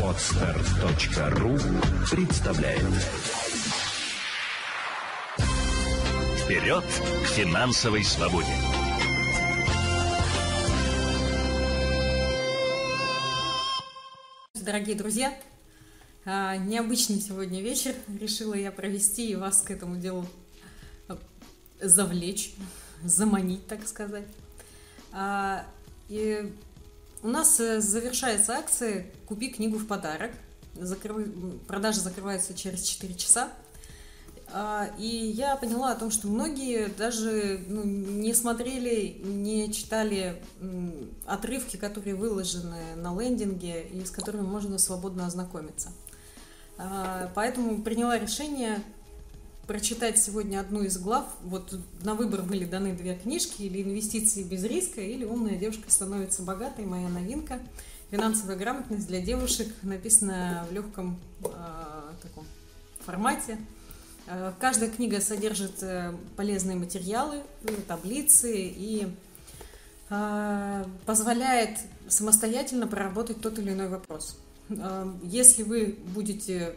[0.00, 1.58] Отстар.ру
[2.08, 2.84] представляет
[6.38, 8.46] Вперед к финансовой свободе!
[14.54, 15.36] Дорогие друзья,
[16.24, 17.96] а, необычный сегодня вечер.
[18.20, 20.24] Решила я провести и вас к этому делу
[21.08, 21.18] а,
[21.80, 22.54] завлечь,
[23.02, 24.28] заманить, так сказать.
[25.10, 25.66] А,
[26.08, 26.52] и
[27.24, 30.30] у нас э, завершается акция «Купи книгу в подарок».
[30.74, 31.26] Закрыв...
[31.66, 33.48] Продажа закрывается через 4 часа.
[34.98, 40.40] И я поняла о том, что многие даже ну, не смотрели, не читали
[41.26, 45.90] отрывки, которые выложены на лендинге и с которыми можно свободно ознакомиться.
[46.76, 48.80] А, поэтому приняла решение
[49.66, 51.26] прочитать сегодня одну из глав.
[51.42, 56.42] Вот на выбор были даны две книжки, или «Инвестиции без риска», или «Умная девушка становится
[56.42, 57.60] богатой», моя новинка.
[58.10, 61.48] «Финансовая грамотность для девушек» написана в легком э,
[62.22, 62.44] таком
[63.00, 63.58] формате.
[64.26, 67.42] Э, каждая книга содержит э, полезные материалы,
[67.86, 69.08] таблицы и
[70.10, 74.38] э, позволяет самостоятельно проработать тот или иной вопрос.
[75.22, 76.74] Если вы будете,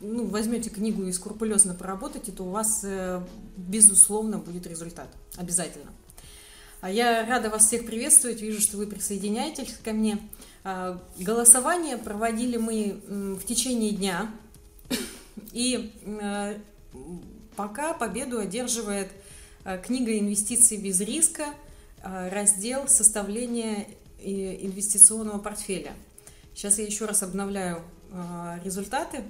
[0.00, 3.20] ну, возьмете книгу и скрупулезно проработаете, то у вас, э,
[3.56, 5.08] безусловно, будет результат.
[5.36, 5.90] Обязательно.
[6.80, 8.40] А я рада вас всех приветствовать.
[8.40, 10.18] Вижу, что вы присоединяетесь ко мне.
[10.62, 14.30] А, голосование проводили мы в течение дня.
[15.52, 16.58] И э,
[17.56, 19.08] пока победу одерживает
[19.64, 21.46] э, книга «Инвестиции без риска»,
[22.00, 23.88] раздел «Составление
[24.20, 25.94] инвестиционного портфеля».
[26.54, 27.82] Сейчас я еще раз обновляю
[28.62, 29.24] результаты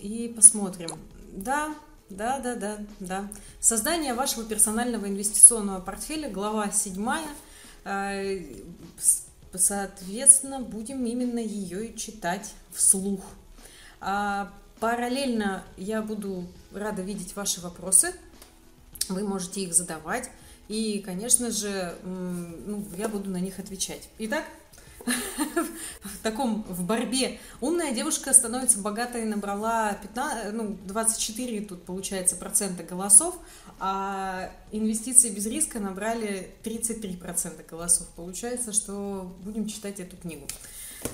[0.00, 0.90] и посмотрим.
[1.32, 1.74] Да,
[2.08, 3.28] да, да, да, да.
[3.60, 7.08] Создание вашего персонального инвестиционного портфеля, глава 7.
[7.84, 8.40] Э,
[9.54, 13.22] соответственно, будем именно ее и читать вслух.
[14.00, 18.14] А параллельно я буду рада видеть ваши вопросы.
[19.08, 20.30] Вы можете их задавать.
[20.68, 24.08] И, конечно же, ну, я буду на них отвечать.
[24.18, 24.44] Итак,
[26.04, 27.38] в таком, в борьбе.
[27.60, 33.38] Умная девушка становится богатой, набрала 15, ну, 24 тут получается процента голосов,
[33.78, 38.08] а инвестиции без риска набрали 33 процента голосов.
[38.16, 40.46] Получается, что будем читать эту книгу.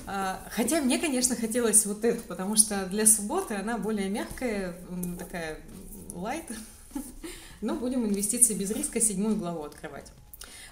[0.05, 4.75] А, хотя мне, конечно, хотелось вот эту, потому что для субботы она более мягкая,
[5.17, 5.59] такая
[6.13, 6.45] лайт.
[7.61, 10.11] Но будем инвестиции без риска седьмую главу открывать.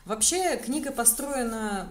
[0.06, 1.90] Вообще книга построена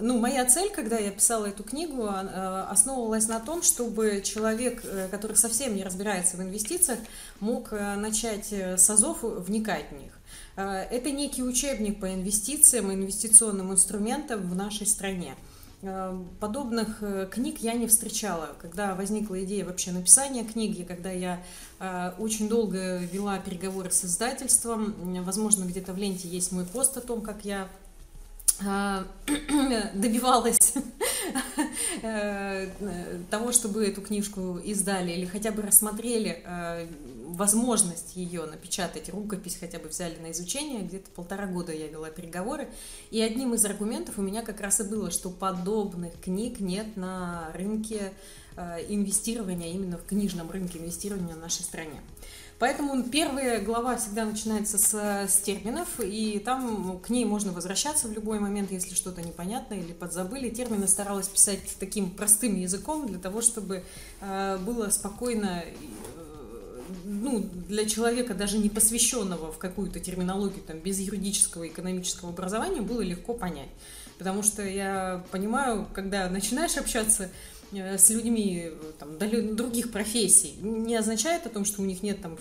[0.00, 4.82] ну, моя цель, когда я писала эту книгу, а, э, основывалась на том, чтобы человек,
[4.84, 6.98] э, который совсем не разбирается в инвестициях,
[7.40, 10.12] мог э, начать с азов вникать в них.
[10.56, 15.34] Это некий учебник по инвестициям и инвестиционным инструментам в нашей стране.
[16.40, 18.48] Подобных книг я не встречала.
[18.62, 21.42] Когда возникла идея вообще написания книги, когда я
[22.18, 27.20] очень долго вела переговоры с издательством, возможно, где-то в ленте есть мой пост о том,
[27.20, 27.85] как я а,
[29.94, 30.74] добивалась
[32.02, 32.68] э,
[33.30, 36.86] того, чтобы эту книжку издали или хотя бы рассмотрели э,
[37.28, 40.82] возможность ее напечатать, рукопись хотя бы взяли на изучение.
[40.82, 42.68] Где-то полтора года я вела переговоры.
[43.10, 47.50] И одним из аргументов у меня как раз и было, что подобных книг нет на
[47.52, 48.12] рынке
[48.56, 52.00] э, инвестирования, именно в книжном рынке инвестирования в нашей стране.
[52.58, 58.12] Поэтому первая глава всегда начинается с, с терминов, и там к ней можно возвращаться в
[58.12, 60.48] любой момент, если что-то непонятно или подзабыли.
[60.48, 63.84] Термины старалась писать таким простым языком для того, чтобы
[64.22, 65.72] э, было спокойно э,
[67.04, 72.80] ну, для человека, даже не посвященного в какую-то терминологию, там, без юридического и экономического образования,
[72.80, 73.68] было легко понять.
[74.16, 81.46] Потому что я понимаю, когда начинаешь общаться Э, с людьми там, других профессий не означает
[81.46, 82.38] о том, что у них нет там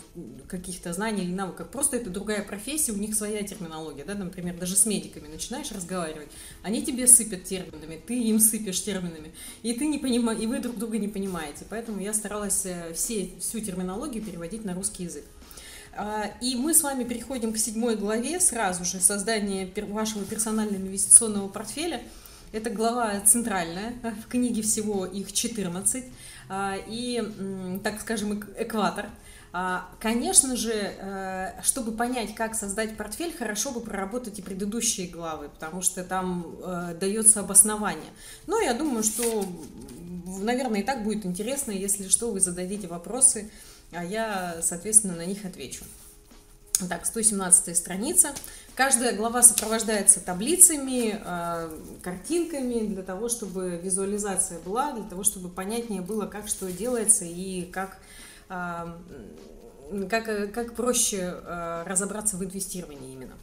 [0.47, 1.69] каких-то знаний или навыков.
[1.71, 4.05] Просто это другая профессия, у них своя терминология.
[4.05, 4.13] Да?
[4.13, 6.29] Например, даже с медиками начинаешь разговаривать,
[6.61, 9.33] они тебе сыпят терминами, ты им сыпешь терминами,
[9.63, 11.65] и ты не понимаешь, и вы друг друга не понимаете.
[11.69, 15.25] Поэтому я старалась э, все, всю терминологию переводить на русский язык.
[15.97, 21.47] А, и мы с вами переходим к седьмой главе сразу же создание вашего персонального инвестиционного
[21.47, 22.03] портфеля–
[22.55, 23.93] это глава центральная,
[24.23, 26.05] в книге всего их 14,
[26.47, 27.21] а, и,
[27.83, 29.09] так скажем, экватор.
[29.51, 35.49] А, конечно же, э, чтобы понять, как создать портфель, хорошо бы проработать и предыдущие главы,
[35.49, 38.11] потому что там э, дается обоснование.
[38.47, 39.45] Но я думаю, что,
[40.41, 43.49] наверное, и так будет интересно, если что, вы зададите вопросы,
[43.91, 45.83] а я, соответственно, на них отвечу.
[46.89, 48.33] Так, 117 страница.
[48.75, 56.01] Каждая глава сопровождается таблицами, э, картинками для того, чтобы визуализация была, для того, чтобы понятнее
[56.01, 57.97] было, как что делается и как,
[58.49, 58.93] э,
[60.09, 63.35] как, как проще э, разобраться в инвестировании именно.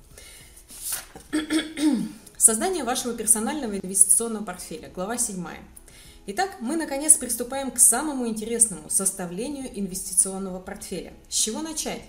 [2.37, 4.91] Создание вашего персонального инвестиционного портфеля.
[4.91, 5.43] Глава 7.
[6.27, 11.15] Итак, мы наконец приступаем к самому интересному– составлению инвестиционного портфеля.
[11.31, 12.03] С чего начать?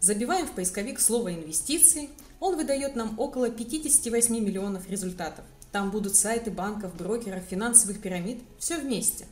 [0.00, 2.08] Забиваем в поисковик слово «инвестиции»,
[2.40, 5.44] он выдает нам около 58 миллионов результатов.
[5.72, 9.26] Там будут сайты банков, брокеров, финансовых пирамид, все вместе.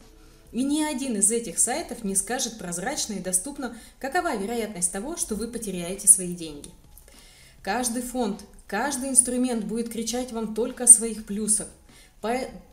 [0.52, 5.34] И ни один из этих сайтов не скажет прозрачно и доступно, какова вероятность того, что
[5.34, 6.70] вы потеряете свои деньги.
[7.62, 11.66] Каждый фонд, каждый инструмент будет кричать вам только о своих плюсах,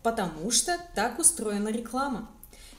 [0.03, 2.29] потому что так устроена реклама.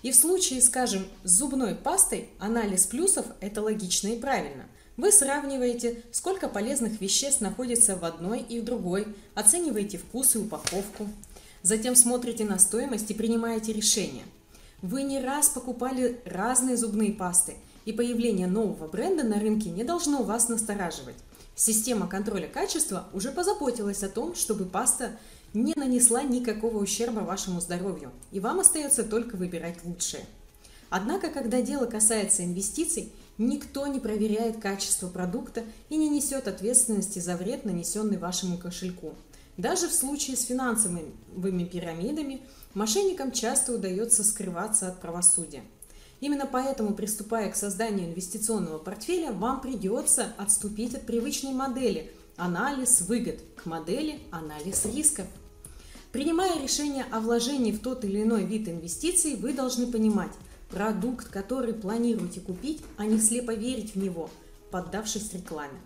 [0.02, 4.66] И в случае, скажем, с зубной пастой анализ плюсов– это логично и правильно–
[4.96, 11.08] вы сравниваете, сколько полезных веществ находится в одной и в другой, оцениваете вкус и упаковку.
[11.62, 14.24] Затем смотрите на стоимость и принимаете решение.
[14.82, 17.54] Вы не раз покупали разные зубные пасты,
[17.84, 21.16] и появление нового бренда на рынке не должно вас настораживать.
[21.54, 25.12] Система контроля качества уже позаботилась о том, чтобы паста
[25.54, 30.24] не нанесла никакого ущерба вашему здоровью, и вам остается только выбирать лучшее.
[30.90, 37.36] Однако, когда дело касается инвестиций, никто не проверяет качество продукта и не несет ответственности за
[37.36, 39.14] вред, нанесенный вашему кошельку.
[39.56, 42.42] Даже в случае с финансовыми пирамидами
[42.74, 45.62] мошенникам часто удается скрываться от правосудия.
[46.20, 53.40] Именно поэтому, приступая к созданию инвестиционного портфеля, вам придется отступить от привычной модели анализ выгод
[53.56, 55.26] к модели анализ рисков.
[56.12, 60.32] Принимая решение о вложении в тот или иной вид инвестиций, вы должны понимать–
[60.72, 64.30] продукт, который планируете купить, а не слепо верить в него,
[64.70, 65.78] поддавшись рекламе.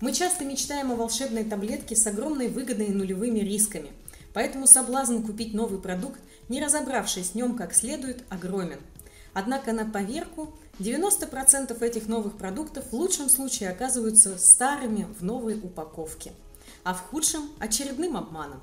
[0.00, 3.92] Мы часто мечтаем о волшебной таблетке с огромной выгодой и нулевыми рисками,
[4.34, 8.80] поэтому соблазн купить новый продукт, не разобравшись с нем как следует, огромен.
[9.32, 16.32] Однако на поверку 90% этих новых продуктов в лучшем случае оказываются старыми в новой упаковке,
[16.84, 18.60] а в худшем– очередным обманом.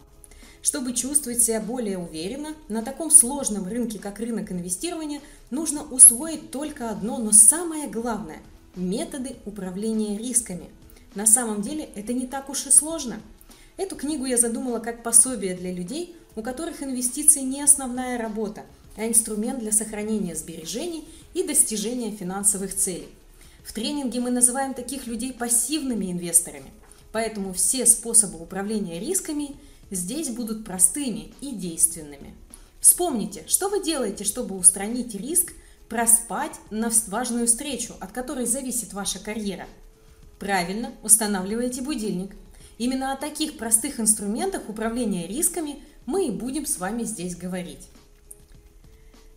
[0.62, 5.22] Чтобы чувствовать себя более уверенно, на таком сложном рынке, как рынок инвестирования,
[5.52, 8.40] нужно усвоить только одно, но самое главное–
[8.76, 10.70] методы управления рисками.
[11.16, 13.22] На самом деле это не так уж и сложно.
[13.78, 18.64] Эту книгу я задумала как пособие для людей, у которых инвестиции не основная работа,
[18.98, 23.08] а инструмент для сохранения сбережений и достижения финансовых целей.
[23.64, 26.70] В тренинге мы называем таких людей пассивными инвесторами,
[27.14, 29.56] поэтому все способы управления рисками–
[29.92, 32.36] здесь будут простыми и действенными.
[32.80, 35.54] Вспомните, что вы делаете, чтобы устранить риск
[35.90, 39.68] проспать на важную встречу, от которой зависит ваша карьера.
[40.40, 42.36] Правильно, устанавливаете будильник.
[42.78, 47.90] Именно о таких простых инструментах управления рисками мы и будем с вами здесь говорить.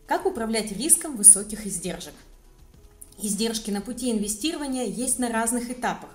[0.07, 2.15] Как управлять риском высоких издержек?
[3.21, 6.11] Издержки на пути инвестирования есть на разных этапах.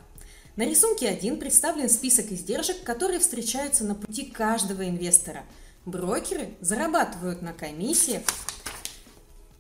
[0.57, 5.44] На рисунке 1 представлен список издержек, которые встречаются на пути каждого инвестора.
[5.86, 8.24] Брокеры зарабатывают на комиссиях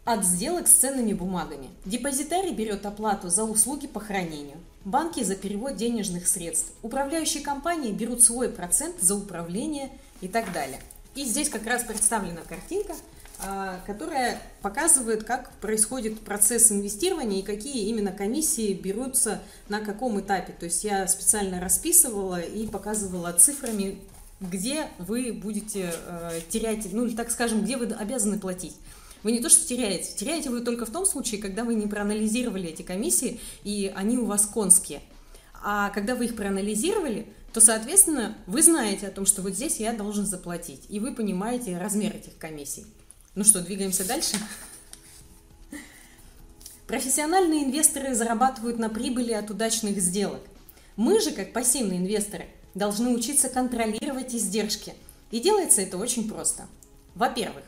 [0.05, 1.69] от сделок с ценными бумагами.
[1.85, 4.57] Депозитарий берет оплату за услуги по хранению.
[4.85, 6.73] Банки за перевод денежных средств.
[6.81, 9.91] Управляющие компании берут свой процент за управление
[10.21, 10.81] и так далее.
[11.13, 12.95] И здесь как раз представлена картинка–
[13.85, 20.53] которая показывает, как происходит процесс инвестирования и какие именно комиссии берутся на каком этапе.
[20.53, 23.99] То есть я специально расписывала и показывала цифрами,
[24.39, 28.75] где вы будете э, терять, ну или так скажем, где вы обязаны платить.
[29.23, 32.69] Вы не то что теряете, теряете вы только в том случае, когда вы не проанализировали
[32.69, 35.01] эти комиссии, и они у вас конские.
[35.63, 39.93] А когда вы их проанализировали, то, соответственно, вы знаете о том, что вот здесь я
[39.93, 42.85] должен заплатить, и вы понимаете размер этих комиссий.
[43.37, 44.35] Ну что, двигаемся дальше?
[46.87, 50.41] Профессиональные инвесторы зарабатывают на прибыли от удачных сделок.
[50.95, 54.95] Мы же, как пассивные инвесторы, должны учиться контролировать издержки.
[55.29, 56.65] И делается это очень просто.
[57.13, 57.63] Во-первых,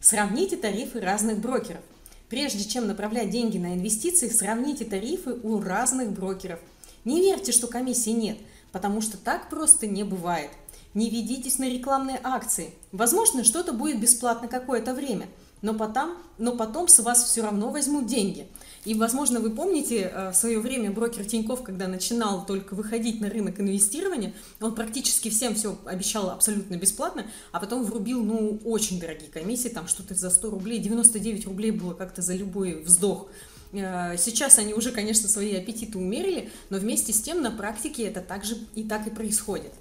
[0.00, 1.84] сравните тарифы разных брокеров.
[2.28, 6.58] Прежде чем направлять деньги на инвестиции, сравните тарифы у разных брокеров.
[7.04, 8.38] Не верьте, что комиссии нет,
[8.72, 10.50] потому что так просто не бывает.
[10.94, 12.74] Не ведитесь на рекламные акции.
[12.92, 15.28] Возможно, что-то будет бесплатно какое-то время,
[15.62, 18.46] но потом, но потом с вас все равно возьмут деньги.
[18.84, 23.30] И, возможно, вы помните э, в свое время брокер Тиньков, когда начинал только выходить на
[23.30, 29.30] рынок инвестирования, он практически всем все обещал абсолютно бесплатно, а потом врубил, ну, очень дорогие
[29.30, 33.28] комиссии, там что-то за 100 рублей, 99 рублей было как-то за любой вздох.
[33.72, 38.20] Э, сейчас они уже, конечно, свои аппетиты умерили, но вместе с тем на практике это
[38.20, 39.72] также и так и происходит.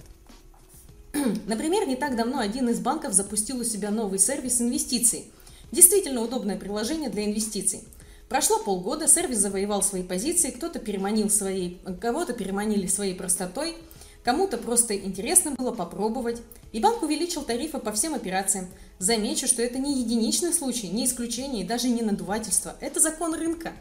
[1.47, 5.25] Например, не так давно один из банков запустил у себя новый сервис инвестиций.
[5.71, 7.81] Действительно удобное приложение для инвестиций.
[8.29, 13.75] Прошло полгода, сервис завоевал свои позиции, кто-то переманил своей, кого-то переманили своей простотой,
[14.23, 16.41] кому-то просто интересно было попробовать.
[16.71, 18.69] И банк увеличил тарифы по всем операциям.
[18.99, 22.75] Замечу, что это не единичный случай, не исключение и даже не надувательство.
[22.79, 23.73] Это закон рынка.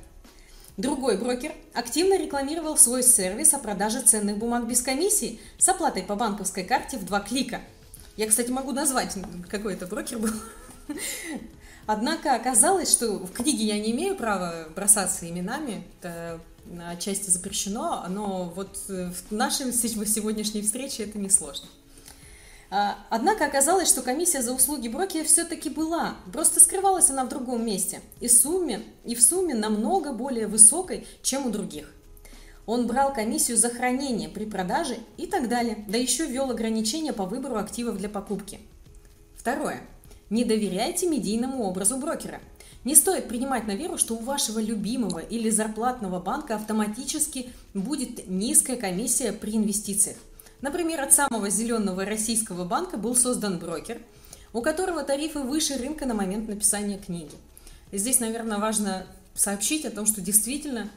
[0.80, 6.16] Другой брокер активно рекламировал свой сервис о продаже ценных бумаг без комиссии с оплатой по
[6.16, 7.60] банковской карте в два клика.
[8.16, 9.14] Я, кстати, могу назвать,
[9.50, 10.32] какой это брокер был.
[11.86, 16.40] Однако оказалось, что в книге я не имею права бросаться именами, это
[16.88, 21.68] отчасти запрещено, но вот в нашей сегодняшней встрече это не сложно.
[21.68, 21.79] А,
[22.70, 28.00] однако оказалось, что комиссия за услуги брокера все-таки была, просто скрывалась она в другом месте,
[28.20, 31.92] и, сумме, и в сумме намного более высокой, чем у других.
[32.66, 37.24] Он брал комиссию за хранение при продаже и так далее, да еще ввел ограничения по
[37.24, 38.60] выбору активов для покупки.
[39.34, 39.80] Второе.
[40.28, 42.40] Не доверяйте медийному образу брокера.
[42.84, 48.76] Не стоит принимать на веру, что у вашего любимого или зарплатного банка автоматически будет низкая
[48.76, 50.16] комиссия при инвестициях.
[50.60, 54.00] Например, от самого зеленого российского банка был создан брокер,
[54.52, 57.34] у которого тарифы выше рынка на момент написания книги.
[57.92, 60.90] здесь, наверное, важно сообщить о том, что действительно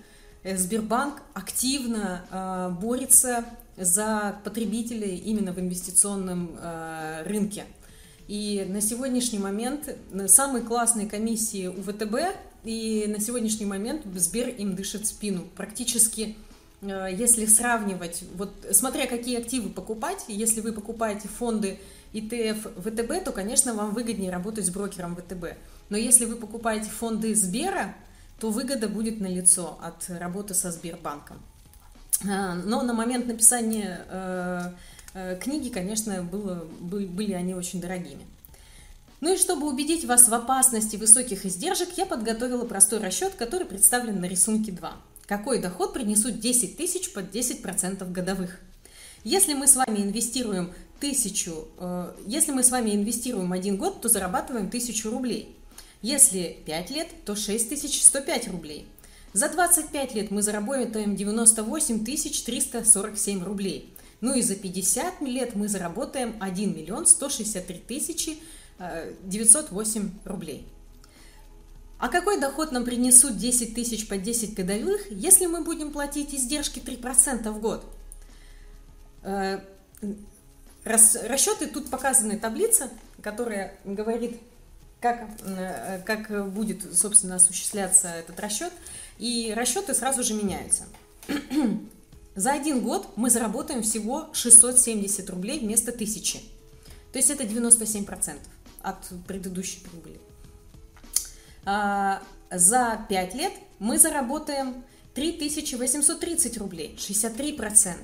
[0.43, 3.45] э, Сбербанк активно э, борется
[3.77, 7.65] за потребителей именно в инвестиционном э, рынке–
[8.27, 9.95] и на сегодняшний момент
[10.27, 12.15] самые классные комиссии у ВТБ,
[12.63, 15.43] и на сегодняшний момент Сбер им дышит спину.
[15.55, 16.37] Практически,
[16.83, 21.79] если сравнивать, вот смотря какие активы покупать, если вы покупаете фонды
[22.13, 25.57] ETF ВТБ, то, конечно, вам выгоднее работать с брокером ВТБ.
[25.89, 27.95] Но если вы покупаете фонды Сбера,
[28.39, 31.37] то выгода будет налицо от работы со Сбербанком.
[32.27, 34.71] А, но на момент написания э,
[35.13, 38.25] Э, книги, конечно, было, были они очень дорогими.
[39.21, 44.19] Ну и чтобы убедить вас в опасности высоких издержек, я подготовила простой расчет, который представлен
[44.19, 44.93] на рисунке 2.
[45.25, 48.59] Какой доход принесут 10 тысяч под 10% годовых?
[49.23, 54.09] Если мы с вами инвестируем тысячу, э, если мы с вами инвестируем один год, то
[54.09, 55.55] зарабатываем тысячу рублей.
[56.01, 58.85] Если 5 лет, то 6105 рублей.
[59.31, 63.93] За 25 лет мы заработаем 98 347 рублей.
[64.19, 68.37] Ну и за 50 лет мы заработаем 1 миллион 163 тысячи
[69.23, 70.67] 908 э, рублей.
[72.03, 76.79] А какой доход нам принесут 10 тысяч по 10 годовых, если мы будем платить издержки
[76.79, 77.85] 3% в год?
[79.21, 79.61] Э,
[80.83, 82.89] расчеты, тут показаны таблица,
[83.21, 84.37] которая говорит,
[84.99, 88.73] как, э, как будет, собственно, осуществляться этот расчет.
[89.17, 90.83] И расчеты сразу же меняются.
[92.35, 96.39] За один год мы заработаем всего 670 рублей вместо 1000.
[97.13, 98.35] То есть это 97%
[98.81, 100.19] от предыдущей прибыли.
[101.65, 107.95] А, за 5 лет мы заработаем 3830 рублей, 63%.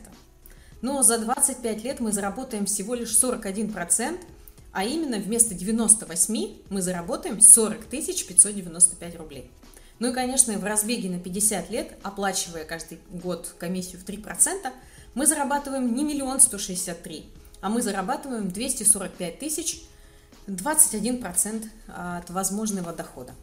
[0.82, 4.20] Но за 25 лет мы заработаем всего лишь 41%,
[4.72, 9.52] а именно вместо 98 мы заработаем 40 595 рублей.
[10.00, 14.72] Ну и, конечно, в разбеге на 50 лет, оплачивая каждый год комиссию в 3%,
[15.14, 17.26] мы зарабатываем не миллион 163,
[17.60, 19.82] а мы зарабатываем 245 тысяч,
[20.48, 23.34] 21% от возможного дохода.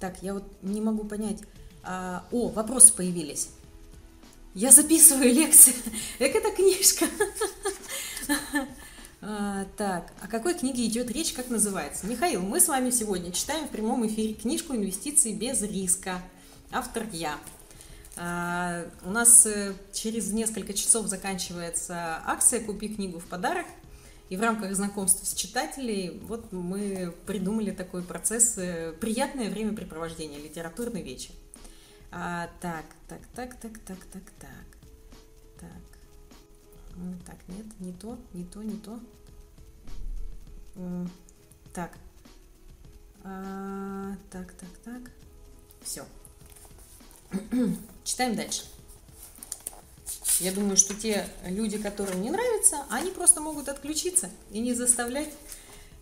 [0.00, 1.38] Так, я вот не могу понять.
[1.82, 3.50] А, о, вопросы появились.
[4.54, 5.74] Я записываю лекции.
[6.18, 7.06] Как это книжка?
[9.20, 12.06] А, так, о какой книге идет речь, как называется?
[12.06, 16.22] Михаил, мы с вами сегодня читаем в прямом эфире книжку «Инвестиции без риска».
[16.70, 17.36] Автор я.
[18.16, 23.66] А, у нас э, через несколько часов заканчивается акция «Купи книгу в подарок».
[24.28, 30.38] И в рамках знакомства с читателей вот мы придумали такой процесс э, «Приятное времяпрепровождение.
[30.38, 31.32] Литературный вечер».
[32.10, 34.50] А, так, так, так, так, так, так, так.
[35.60, 35.70] Так.
[37.26, 39.00] Так, нет, не то, не то, не то.
[41.72, 41.96] Так.
[43.24, 45.10] А, так, так, так.
[45.82, 46.04] Все.
[48.04, 48.64] Читаем дальше.
[50.40, 55.30] Я думаю, что те люди, которым не нравится, они просто могут отключиться и не заставлять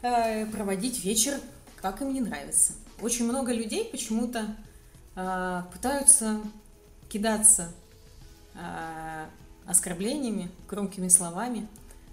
[0.03, 1.41] э, проводить вечер,
[1.81, 2.75] как им не нравится.
[3.01, 4.55] Очень много людей почему-то
[5.15, 6.43] э, пытаются
[7.09, 7.73] кидаться
[8.55, 9.27] э,
[9.67, 11.67] оскорблениями, громкими словами,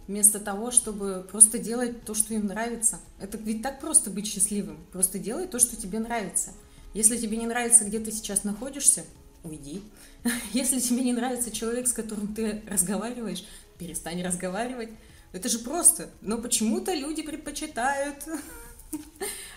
[0.08, 3.00] вместо того, чтобы просто делать то, что им нравится.
[3.20, 4.78] Это ведь так просто быть счастливым.
[4.94, 6.52] Просто делай то, что тебе нравится.
[6.94, 9.04] Если тебе не нравится, где ты сейчас находишься,
[9.44, 9.84] уйди.
[10.54, 13.44] Если тебе не нравится человек, с которым ты разговариваешь,
[13.78, 14.90] перестань разговаривать.
[15.32, 16.10] Это же просто.
[16.22, 18.26] Но почему-то люди предпочитают.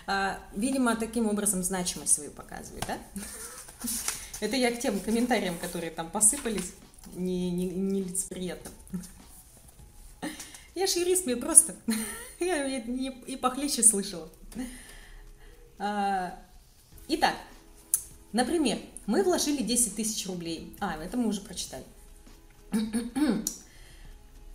[0.09, 2.97] А, видимо, таким образом значимость свою показывают, да?
[4.39, 6.73] Это я к тем комментариям, которые там посыпались,
[7.13, 8.07] не, не, не.
[10.75, 11.75] Я же юрист, мне просто.
[12.39, 14.29] Я и похлеще слышала.
[15.77, 16.39] А,
[17.07, 17.35] итак,
[18.31, 20.75] например, мы вложили 10 тысяч рублей.
[20.79, 21.85] А, это мы уже прочитали.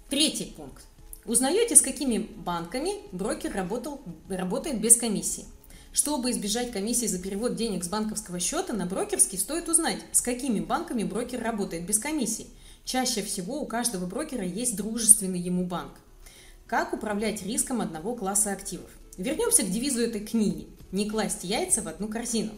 [0.08, 0.84] Третий пункт.
[1.24, 5.46] Узнаете, с какими банками брокер работал, работает без комиссии.
[5.92, 10.60] Чтобы избежать комиссии за перевод денег с банковского счета на брокерский, стоит узнать, с какими
[10.60, 12.46] банками брокер работает без комиссии.
[12.84, 15.92] Чаще всего у каждого брокера есть дружественный ему банк.
[16.66, 18.90] Как управлять риском одного класса активов?
[19.16, 22.52] Вернемся к девизу этой книги «Не класть яйца в одну корзину».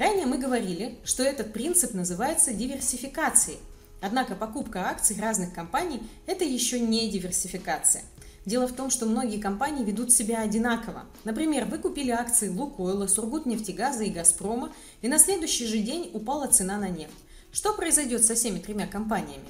[0.00, 3.58] Ранее мы говорили, что этот принцип называется диверсификацией.
[4.00, 8.02] Однако покупка акций разных компаний– это еще не диверсификация–
[8.46, 11.04] Дело в том, что многие компании ведут себя одинаково.
[11.24, 16.78] Например, вы купили акции Лукойла, Сургутнефтегаза и Газпрома, и на следующий же день упала цена
[16.78, 17.12] на нефть.
[17.52, 19.44] Что произойдет со всеми тремя компаниями?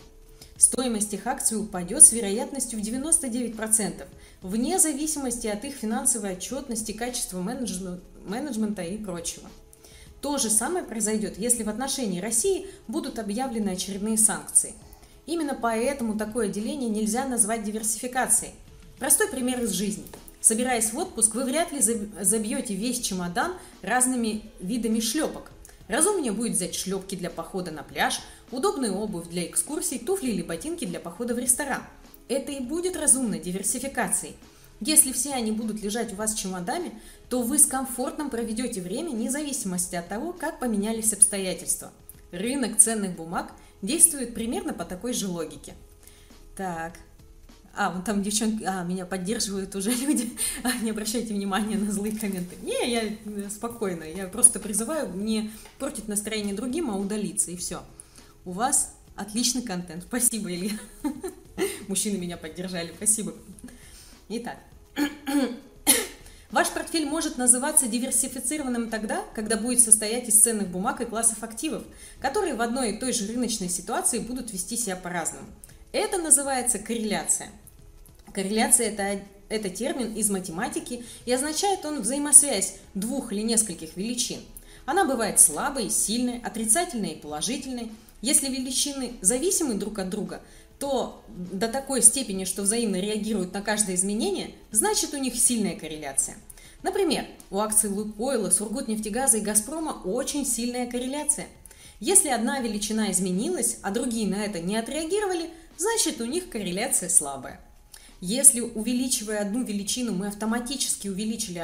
[0.57, 4.07] Стоимость их акций упадет с вероятностью в 99%,
[4.43, 9.49] вне зависимости от их финансовой отчетности, качества менеджмента и прочего.
[10.21, 14.75] То же самое произойдет, если в отношении России будут объявлены очередные санкции.
[15.27, 18.53] Именно поэтому такое деление нельзя назвать диверсификацией–
[19.01, 20.05] Простой пример из жизни.
[20.43, 25.51] Собираясь в отпуск, вы вряд ли забьете весь чемодан разными видами шлепок.
[25.89, 30.85] Разумнее будет взять шлепки для похода на пляж, удобную обувь для экскурсий, туфли или ботинки
[30.85, 31.83] для похода в ресторан.
[32.29, 34.37] Это и будет разумной диверсификацией.
[34.81, 36.39] Если все они будут лежать у вас в
[37.29, 41.93] то вы с комфортом проведете время, вне зависимости от того, как поменялись обстоятельства.
[42.33, 45.75] Рынок ценных бумаг действует примерно по такой же логике.
[46.57, 46.99] Так,
[47.75, 50.33] а, вон там девчонки, а, меня поддерживают уже люди.
[50.63, 52.57] А, не обращайте внимания на злые комменты.
[52.63, 54.05] Не, я э, спокойно.
[54.05, 57.83] Я просто призываю не портить настроение другим, а удалиться, и все.
[58.45, 60.05] У вас отличный контент.
[60.05, 60.79] Спасибо, Илья.
[61.89, 62.93] Мужчины меня поддержали.
[62.97, 63.35] Спасибо.
[64.29, 64.59] Итак.
[66.51, 71.85] Ваш портфель может называться диверсифицированным тогда, когда будет состоять из ценных бумаг и классов активов,
[72.21, 75.47] которые в одной и той же рыночной ситуации будут вести себя по-разному.
[75.93, 77.51] Это называется корреляция.
[78.33, 84.41] Корреляция это,– это термин из математики и означает он взаимосвязь двух или нескольких величин.
[84.87, 87.93] Она бывает слабой, сильной, отрицательной и положительной.
[88.21, 90.43] Если величины зависимы друг от друга,
[90.79, 96.37] то до такой степени, что взаимно реагируют на каждое изменение, значит у них сильная корреляция.
[96.83, 101.47] Например, у акций Лукойла, Сургутнефтегаза и Газпрома очень сильная корреляция.
[101.99, 107.61] Если одна величина изменилась, а другие на это не отреагировали, значит у них корреляция слабая.
[108.23, 111.59] Если увеличивая одну величину мы автоматически увеличили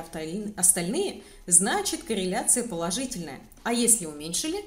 [0.57, 3.41] остальные, значит корреляция положительная.
[3.63, 4.65] А если уменьшили,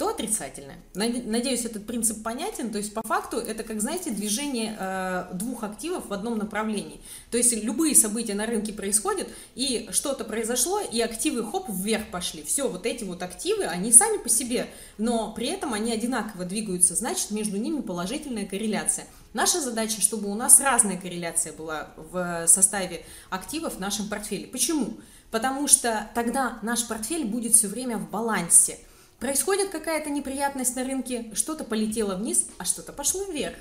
[0.00, 0.78] то отрицательное.
[0.94, 2.70] Надеюсь, этот принцип понятен.
[2.70, 7.02] То есть, по факту, это, как знаете, движение э, двух активов в одном направлении.
[7.30, 12.42] То есть, любые события на рынке происходят, и что-то произошло, и активы, хоп, вверх пошли.
[12.42, 16.94] Все, вот эти вот активы, они сами по себе, но при этом они одинаково двигаются,
[16.94, 19.04] значит, между ними положительная корреляция.
[19.34, 24.46] Наша задача, чтобы у нас разная корреляция была в составе активов в нашем портфеле.
[24.46, 24.96] Почему?
[25.30, 28.78] Потому что тогда наш портфель будет все время в балансе–
[29.20, 33.56] Происходит какая-то неприятность на рынке, что-то полетело вниз, а что-то пошло вверх.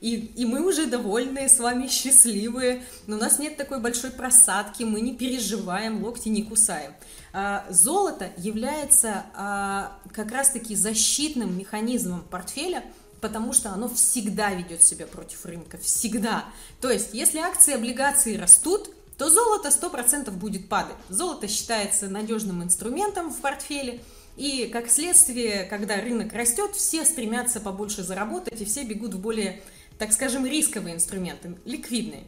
[0.00, 4.82] И, и мы уже довольные, с вами счастливые, но у нас нет такой большой просадки,
[4.82, 6.92] мы не переживаем, локти не кусаем.
[7.32, 12.84] А, золото является а, как раз-таки защитным механизмом портфеля,
[13.20, 16.44] потому что оно всегда ведет себя против рынка, всегда.
[16.80, 20.96] То есть, если акции и облигации растут, то золото 100% будет падать.
[21.08, 24.02] Золото считается надежным инструментом в портфеле–
[24.36, 29.62] и как следствие, когда рынок растет, все стремятся побольше заработать, и все бегут в более,
[29.98, 32.24] так скажем, рисковые инструменты, ликвидные.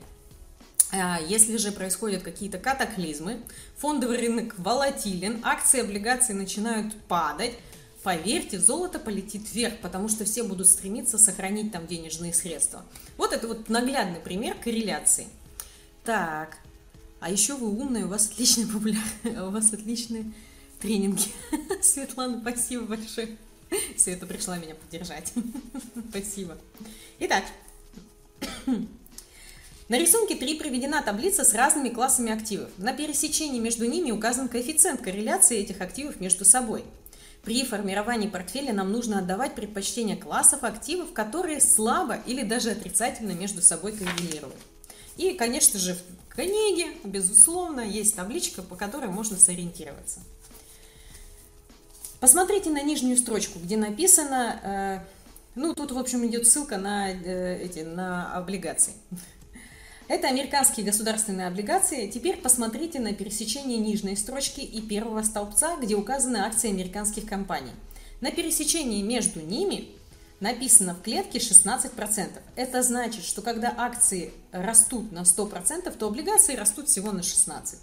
[0.92, 3.40] А если же происходят какие-то катаклизмы,
[3.76, 7.54] фондовый рынок волатилен, акции и облигации начинают падать,
[8.04, 12.84] поверьте, золото полетит вверх, потому что все будут стремиться сохранить там денежные средства.
[13.16, 15.26] Вот это вот наглядный пример корреляции.
[16.04, 16.58] Так,
[17.18, 20.32] а еще вы умные, у вас отличный популяр, у вас отличный
[20.86, 21.24] тренинги.
[21.82, 23.36] Светлана, спасибо большое.
[23.96, 25.32] Света пришла меня поддержать.
[26.10, 26.56] Спасибо.
[27.18, 27.42] Итак,
[29.88, 32.70] на рисунке 3 приведена таблица с разными классами активов.
[32.78, 36.84] На пересечении между ними указан коэффициент корреляции этих активов между собой.
[37.42, 43.60] При формировании портфеля нам нужно отдавать предпочтение классов активов, которые слабо или даже отрицательно между
[43.60, 44.56] собой коррелируют.
[45.16, 50.20] И, конечно же, в книге, безусловно, есть табличка, по которой можно сориентироваться.
[52.20, 54.98] Посмотрите на нижнюю строчку, где написано, э,
[55.54, 58.94] ну, тут, в общем, идет ссылка на, э, эти, на облигации.
[60.08, 62.08] Это американские государственные облигации.
[62.08, 67.72] Теперь посмотрите на пересечение нижней строчки и первого столбца, где указаны акции американских компаний.
[68.20, 69.88] На пересечении между ними
[70.40, 72.30] написано в клетке 16%.
[72.54, 77.76] Это значит, что когда акции растут на 100%, то облигации растут всего на 16%.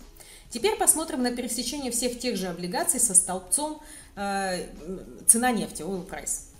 [0.49, 3.81] Теперь посмотрим на пересечение всех тех же облигаций со столбцом
[4.15, 6.53] цена нефти, oil price.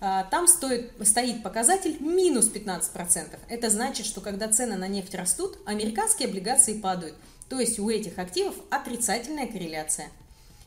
[0.00, 3.38] А, там стоит, стоит показатель минус 15%.
[3.48, 7.14] Это значит, что когда цены на нефть растут, американские облигации падают.
[7.48, 10.08] То есть у этих активов отрицательная корреляция.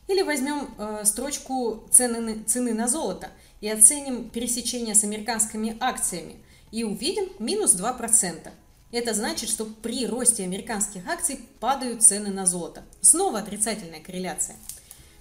[0.06, 3.30] Или возьмем э, строчку цены, цены на золото
[3.60, 6.36] и оценим пересечение с американскими акциями.
[6.70, 8.50] И увидим минус 2%.
[8.92, 12.84] Это значит, что при росте американских акций падают цены на золото.
[13.00, 14.56] Снова отрицательная корреляция.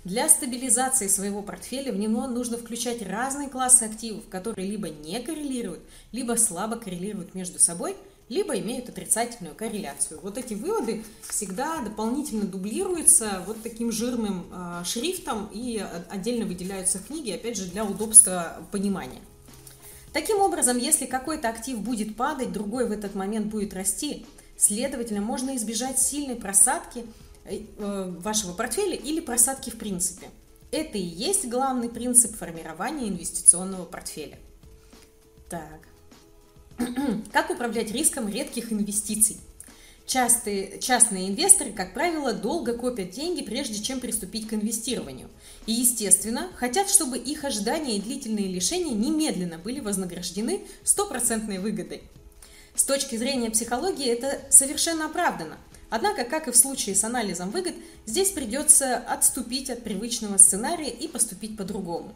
[0.03, 5.79] Для стабилизации своего портфеля в него нужно включать разные классы активов, которые либо не коррелируют,
[6.11, 7.95] либо слабо коррелируют между собой,
[8.27, 10.19] либо имеют отрицательную корреляцию.
[10.21, 17.07] Вот эти выводы всегда дополнительно дублируются вот таким жирным э, шрифтом и отдельно выделяются в
[17.07, 19.21] книге, опять же, для удобства понимания.
[20.11, 24.25] Таким образом, если какой-то актив будет падать, другой в этот момент будет расти,
[24.57, 27.05] следовательно, можно избежать сильной просадки
[27.45, 30.27] вашего портфеля или просадки в принципе.
[30.71, 34.39] Это и есть главный принцип формирования инвестиционного портфеля.
[35.49, 35.81] Так.
[37.31, 39.37] Как управлять риском редких инвестиций?
[40.05, 45.29] Частые, частные инвесторы, как правило, долго копят деньги, прежде чем приступить к инвестированию.
[45.65, 52.03] И, естественно, хотят, чтобы их ожидания и длительные лишения немедленно были вознаграждены стопроцентной выгодой.
[52.75, 55.57] С точки зрения психологии это совершенно оправдано–
[55.95, 57.75] Однако, как и в случае с анализом выгод,
[58.07, 62.13] здесь придется отступить от привычного сценария и поступить по-другому.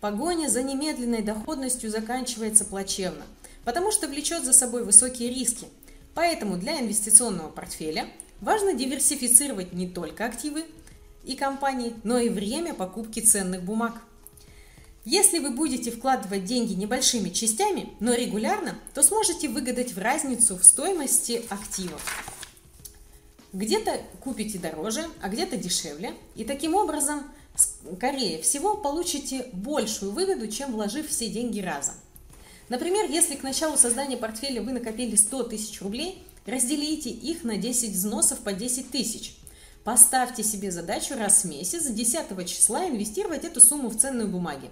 [0.00, 3.22] Погоня за немедленной доходностью заканчивается плачевно,
[3.64, 5.68] потому что влечет за собой высокие риски.
[6.12, 8.08] Поэтому для инвестиционного портфеля
[8.40, 10.64] важно диверсифицировать не только активы
[11.22, 13.94] и компании, но и время покупки ценных бумаг.
[15.04, 20.64] Если вы будете вкладывать деньги небольшими частями, но регулярно, то сможете выгадать в разницу в
[20.64, 22.04] стоимости активов.
[23.52, 26.14] Где-то купите дороже, а где-то дешевле.
[26.36, 27.24] И таким образом,
[27.56, 31.94] скорее всего, получите большую выгоду, чем вложив все деньги разом.
[32.68, 37.90] Например, если к началу создания портфеля вы накопили 100 тысяч рублей, разделите их на 10
[37.90, 39.36] взносов по 10 тысяч.
[39.82, 44.70] Поставьте себе задачу раз в месяц, 10 числа инвестировать эту сумму в ценные бумаги.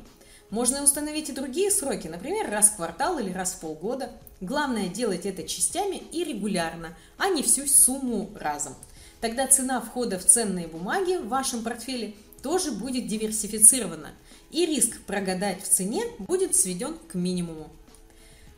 [0.51, 4.13] Можно установить и другие сроки, например, раз в квартал или раз в полгода.
[4.41, 8.75] Главное делать это частями и регулярно, а не всю сумму разом.
[9.21, 14.11] Тогда цена входа в ценные бумаги в вашем портфеле тоже будет диверсифицирована,
[14.51, 17.69] и риск прогадать в цене будет сведен к минимуму.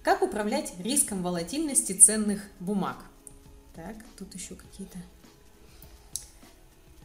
[0.02, 2.98] Как управлять риском волатильности ценных бумаг?
[3.74, 4.98] Так, тут еще какие-то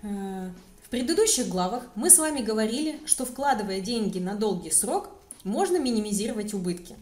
[0.02, 0.50] э,
[0.84, 5.10] в предыдущих главах мы с вами говорили, что вкладывая деньги на долгий срок,
[5.44, 6.96] можно минимизировать убытки.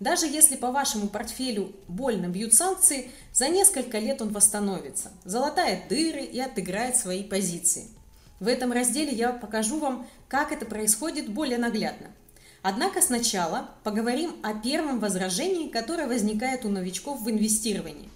[0.00, 6.22] Даже если по вашему портфелю больно бьют санкции, за несколько лет он восстановится, залатает дыры
[6.22, 7.88] и отыграет свои позиции.
[8.40, 12.08] В этом разделе я покажу вам, как это происходит более наглядно.
[12.62, 18.10] Однако сначала поговорим о первом возражении, которое возникает у новичков в инвестировании.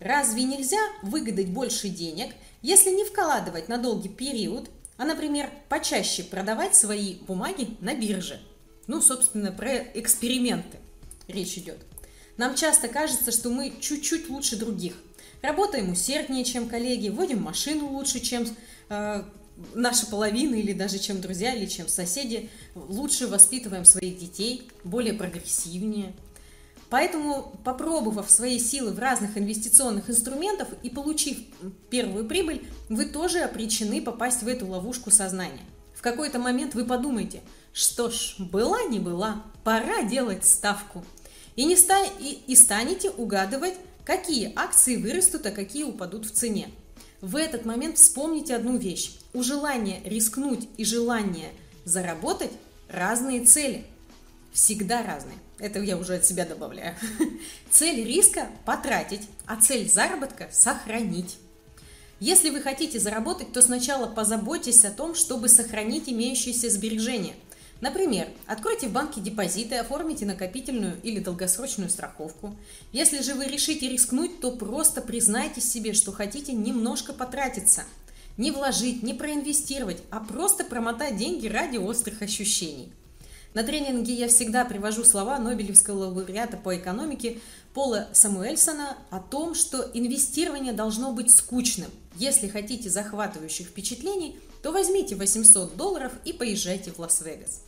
[0.00, 6.74] Разве нельзя выгадать больше денег– если не вкладывать на долгий период, а, например, почаще продавать
[6.74, 8.40] свои бумаги на бирже.
[8.88, 10.78] Ну, собственно, про эксперименты
[11.28, 11.78] речь идет.
[12.36, 14.94] Нам часто кажется, что мы чуть-чуть лучше других.
[15.42, 18.46] Работаем усерднее, чем коллеги, водим машину лучше, чем
[18.88, 19.22] э,
[19.74, 22.50] наша половина, или даже чем друзья, или чем соседи.
[22.74, 26.12] Лучше воспитываем своих детей, более прогрессивнее–
[26.90, 31.38] Поэтому, попробовав свои силы в разных инвестиционных инструментах и получив
[31.90, 35.60] первую прибыль, вы тоже обречены попасть в эту ловушку сознания.
[35.94, 37.42] В какой-то момент вы подумаете,
[37.74, 41.04] что ж, была не была, пора делать ставку.
[41.58, 42.04] И, не ста...
[42.20, 46.70] и, и станете угадывать, какие акции вырастут, а какие упадут в цене.
[47.20, 49.16] В этот момент вспомните одну вещь.
[49.34, 51.50] У желания рискнуть и желания
[51.84, 52.52] заработать
[52.88, 53.84] разные цели.
[54.52, 55.36] Всегда разные.
[55.58, 56.94] Это я уже от себя добавляю.
[57.72, 61.38] Цель риска– потратить, а цель заработка– сохранить.
[62.20, 67.34] Если вы хотите заработать, то сначала позаботьтесь о том, чтобы сохранить имеющиеся сбережения.
[67.80, 72.56] Например, откройте в банке депозиты, оформите накопительную или долгосрочную страховку.
[72.92, 77.84] Если же вы решите рискнуть, то просто признайте себе, что хотите немножко потратиться.
[78.36, 82.92] Не вложить, не проинвестировать, а просто промотать деньги ради острых ощущений.
[83.54, 87.38] На тренинге я всегда привожу слова Нобелевского лауреата по экономике
[87.74, 91.90] Пола Самуэльсона о том, что инвестирование должно быть скучным.
[92.16, 97.67] Если хотите захватывающих впечатлений, то возьмите 800 долларов и поезжайте в Лас-Вегас.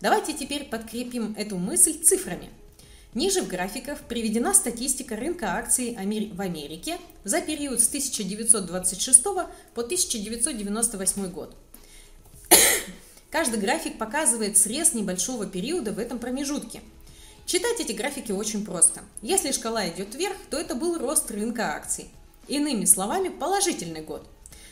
[0.00, 2.50] Давайте теперь подкрепим эту мысль цифрами.
[3.14, 9.40] Ниже в графиках приведена статистика рынка акций в Америке за период с 1926 по
[9.74, 11.56] 1998 год.
[13.30, 16.80] Каждый график показывает срез небольшого периода в этом промежутке.
[17.44, 19.00] Читать эти графики очень просто.
[19.20, 22.08] Если шкала идет вверх, то это был рост рынка акций.
[22.46, 24.28] Иными словами, положительный год.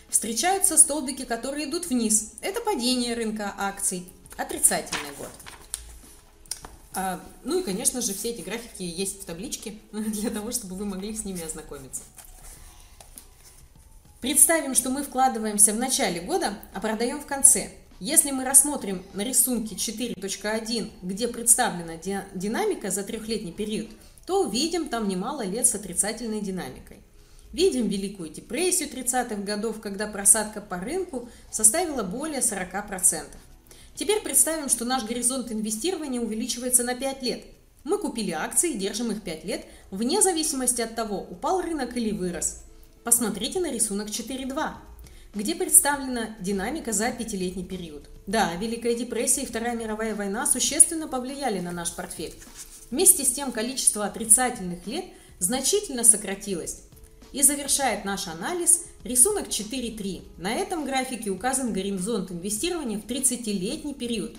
[0.09, 2.35] Встречаются столбики, которые идут вниз.
[2.43, 5.31] Это падение рынка акций отрицательный год.
[6.95, 10.87] А, ну и, конечно же, все эти графики есть в табличке для того, чтобы вы
[10.87, 12.03] могли с ними ознакомиться.
[14.21, 17.71] Представим, что мы вкладываемся в начале года, а продаем в конце.
[18.01, 21.97] Если мы рассмотрим на рисунке 4.1, где представлена
[22.35, 23.89] динамика за трехлетний период,
[24.27, 26.99] то увидим там немало лет с отрицательной динамикой.
[27.53, 33.25] Видим Великую депрессию 30-х годов, когда просадка по рынку составила более 40%.
[33.97, 37.45] Теперь представим, что наш горизонт инвестирования увеличивается на 5 лет.
[37.83, 42.11] Мы купили акции и держим их 5 лет, вне зависимости от того, упал рынок или
[42.11, 42.63] вырос.
[43.05, 44.73] Посмотрите на рисунок 4.2,
[45.35, 48.09] где представлена динамика за пятилетний период.
[48.27, 52.35] Да, Великая депрессия и Вторая мировая война существенно повлияли на наш портфель.
[52.91, 55.07] Вместе с тем количество отрицательных лет
[55.39, 56.83] значительно сократилось.
[57.33, 60.23] И завершает наш анализ рисунок 4.3.
[60.39, 64.37] На этом графике указан горизонт инвестирования в 30-летний период.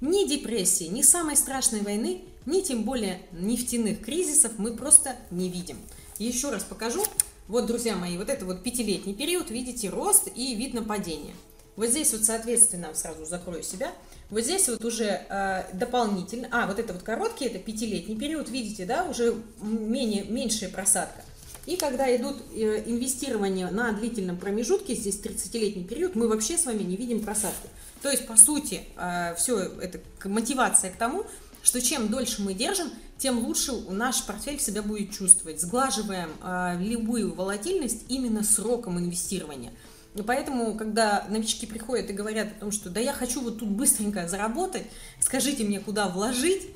[0.00, 5.78] Ни депрессии, ни самой страшной войны, ни тем более нефтяных кризисов мы просто не видим.
[6.18, 7.04] Еще раз покажу.
[7.48, 11.34] Вот, друзья мои, вот это вот пятилетний период, видите, рост и видно падение.
[11.76, 13.92] Вот здесь вот, соответственно, сразу закрою себя.
[14.30, 18.86] Вот здесь вот уже э, дополнительно, а, вот это вот короткий, это пятилетний период, видите,
[18.86, 21.22] да, уже менее, меньшая просадка.
[21.66, 26.84] И когда идут э, инвестирования на длительном промежутке, здесь 30-летний период, мы вообще с вами
[26.84, 27.68] не видим просадку.
[28.02, 31.26] То есть, по сути, э, все это мотивация к тому,
[31.64, 35.60] что чем дольше мы держим, тем лучше наш портфель себя будет чувствовать.
[35.60, 39.72] Сглаживаем э, любую волатильность именно сроком инвестирования.
[40.14, 43.68] И поэтому, когда новички приходят и говорят о том, что да я хочу вот тут
[43.68, 44.84] быстренько заработать,
[45.20, 46.68] скажите мне, куда вложить,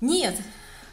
[0.00, 0.34] нет,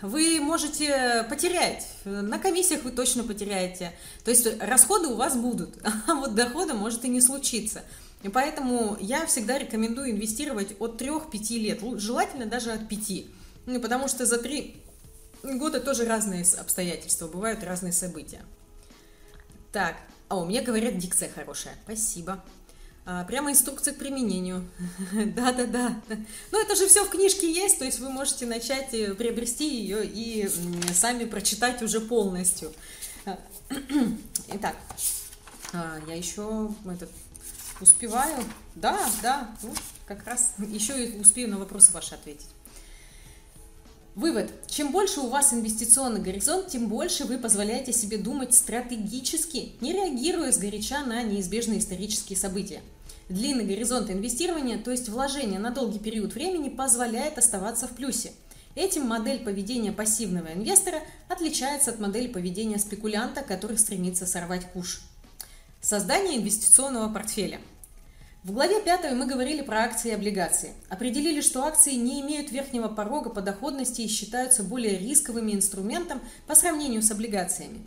[0.02, 1.88] вы можете потерять.
[2.06, 3.94] На комиссиях вы точно потеряете.
[4.24, 7.84] То есть расходы у вас будут, а вот дохода может и не случиться.
[8.24, 13.26] И поэтому я всегда рекомендую инвестировать от 3-5 лет, желательно даже от 5.
[13.66, 14.76] Ну, потому что за 3
[15.44, 18.42] года тоже разные обстоятельства, бывают разные события.
[19.72, 19.96] Так,
[20.28, 21.76] а у меня говорят, дикция хорошая.
[21.86, 22.44] Спасибо.
[23.06, 24.68] А, прямо инструкция к применению.
[25.14, 26.02] Да-да-да.
[26.52, 30.06] Но это же все в книжке есть, то есть вы можете начать э, приобрести ее
[30.06, 30.48] и
[30.94, 32.72] сами прочитать уже полностью.
[33.26, 33.40] А,
[34.54, 34.76] итак,
[35.74, 37.10] а, я еще этот,
[37.82, 38.44] успеваю.
[38.76, 39.74] Да, да, ну,
[40.06, 42.48] как раз еще и успею на вопросы ваши ответить.
[44.20, 44.52] Вывод.
[44.68, 50.52] Чем больше у вас инвестиционный горизонт, тем больше вы позволяете себе думать стратегически, не реагируя
[50.52, 52.82] сгоряча на неизбежные исторические события.
[53.30, 58.34] Длинный горизонт инвестирования, то есть вложение на долгий период времени, позволяет оставаться в плюсе.
[58.76, 65.00] Этим модель поведения пассивного инвестора отличается от модели поведения спекулянта, который стремится сорвать куш.
[65.80, 67.62] Создание инвестиционного портфеля.
[68.44, 70.74] В главе 5 мы говорили про акции и облигации.
[70.88, 76.56] Определили, что акции не имеют верхнего порога по доходности и считаются более рисковыми инструментом по
[76.56, 77.86] сравнению с облигациями.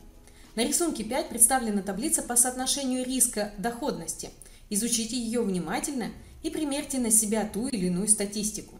[0.54, 4.30] На рисунке 5 представлена таблица по соотношению риска доходности–
[4.74, 6.12] Изучите ее внимательно
[6.42, 8.74] и примерьте на себя ту или иную статистику.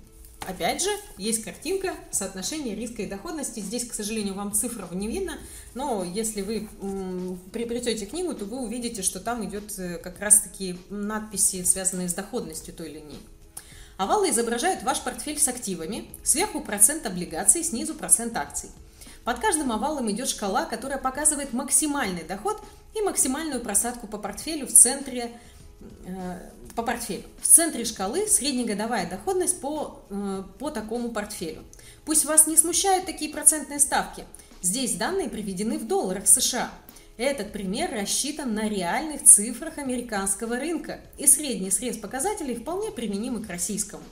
[0.46, 3.60] Опять же, есть картинка соотношения риска и доходности.
[3.60, 5.38] Здесь, к сожалению, вам цифров не видно,
[5.74, 6.68] но если вы
[7.52, 12.74] приобретете книгу, то вы увидите, что там идет э, как раз-таки надписи, связанные с доходностью
[12.74, 13.18] той или иной.
[13.98, 18.70] Овалы изображают ваш портфель с активами, сверху процент облигаций, снизу процент акций.
[19.24, 22.60] Под каждым овалом идет шкала, которая показывает максимальный доход
[22.96, 25.30] и максимальную просадку по портфелю в центре
[26.04, 26.38] Э,
[26.74, 27.24] по портфелю.
[27.40, 31.62] В центре шкалы среднегодовая доходность по, э, по такому портфелю.
[32.04, 34.24] Пусть вас не смущают такие процентные ставки.
[34.62, 36.70] Здесь данные приведены в долларах США.
[37.16, 43.50] Этот пример рассчитан на реальных цифрах американского рынка, и средний срез показателей вполне применимы к
[43.50, 44.02] российскому.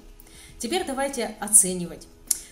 [0.58, 2.06] Теперь давайте оценивать.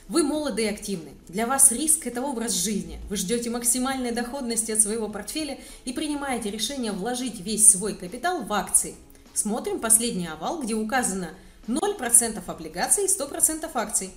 [0.09, 1.11] Вы молоды и активны.
[1.29, 2.99] Для вас риск– это образ жизни.
[3.11, 8.53] Вы ждете максимальной доходности от своего портфеля и принимаете решение вложить весь свой капитал в
[8.55, 8.94] акции.
[9.38, 11.31] Смотрим последний овал, где указано
[11.68, 14.11] 0% облигаций и 100% акций.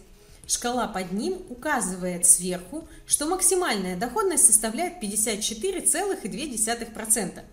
[0.48, 7.44] Шкала под ним указывает сверху, что максимальная доходность составляет 54,2%.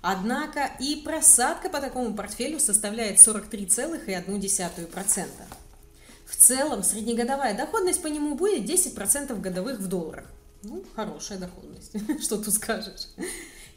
[0.00, 5.26] Однако и просадка по такому портфелю составляет 43,1%.
[6.24, 10.24] В целом, среднегодовая доходность по нему будет 10% годовых в долларах.
[10.62, 11.92] Ну, хорошая доходность,
[12.24, 13.08] что тут скажешь.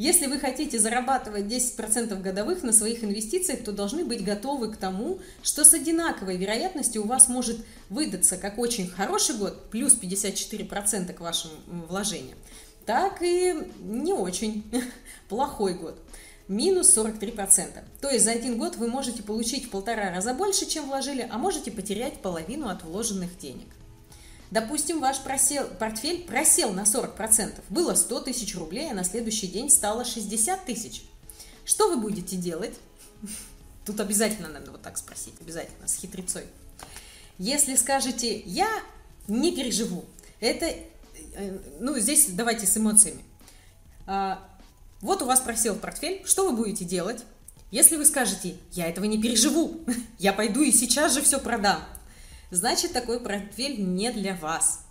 [0.04, 5.20] Если вы хотите зарабатывать 10% годовых на своих инвестициях, то должны быть готовы к тому,
[5.42, 11.22] что с одинаковой вероятностью у вас может выдаться как очень хороший год, плюс 54% к
[11.22, 11.52] вашим
[11.88, 12.38] вложениям,
[12.86, 14.70] так и не очень
[15.30, 15.98] плохой год
[16.50, 17.82] минус 43%.
[18.02, 21.38] То есть за один год вы можете получить в полтора раза больше, чем вложили, а
[21.38, 23.68] можете потерять половину от вложенных денег.
[24.54, 27.60] Допустим, ваш просел, портфель просел на 40%.
[27.70, 31.06] Было 100 тысяч рублей, а на следующий день стало 60 тысяч.
[31.66, 32.76] Что вы будете делать?
[33.86, 36.44] Тут обязательно надо вот так спросить, обязательно, с хитрецой.
[37.40, 38.70] Если скажете «я
[39.28, 40.06] не переживу»,
[40.40, 43.24] это, э, ну, здесь давайте с эмоциями.
[44.06, 44.40] А,
[45.02, 47.24] вот у вас просел портфель, что вы будете делать?
[47.72, 49.84] Если вы скажете, я этого не переживу,
[50.20, 51.84] я пойду и сейчас же все продам,
[52.54, 54.82] значит такой портфель не для вас.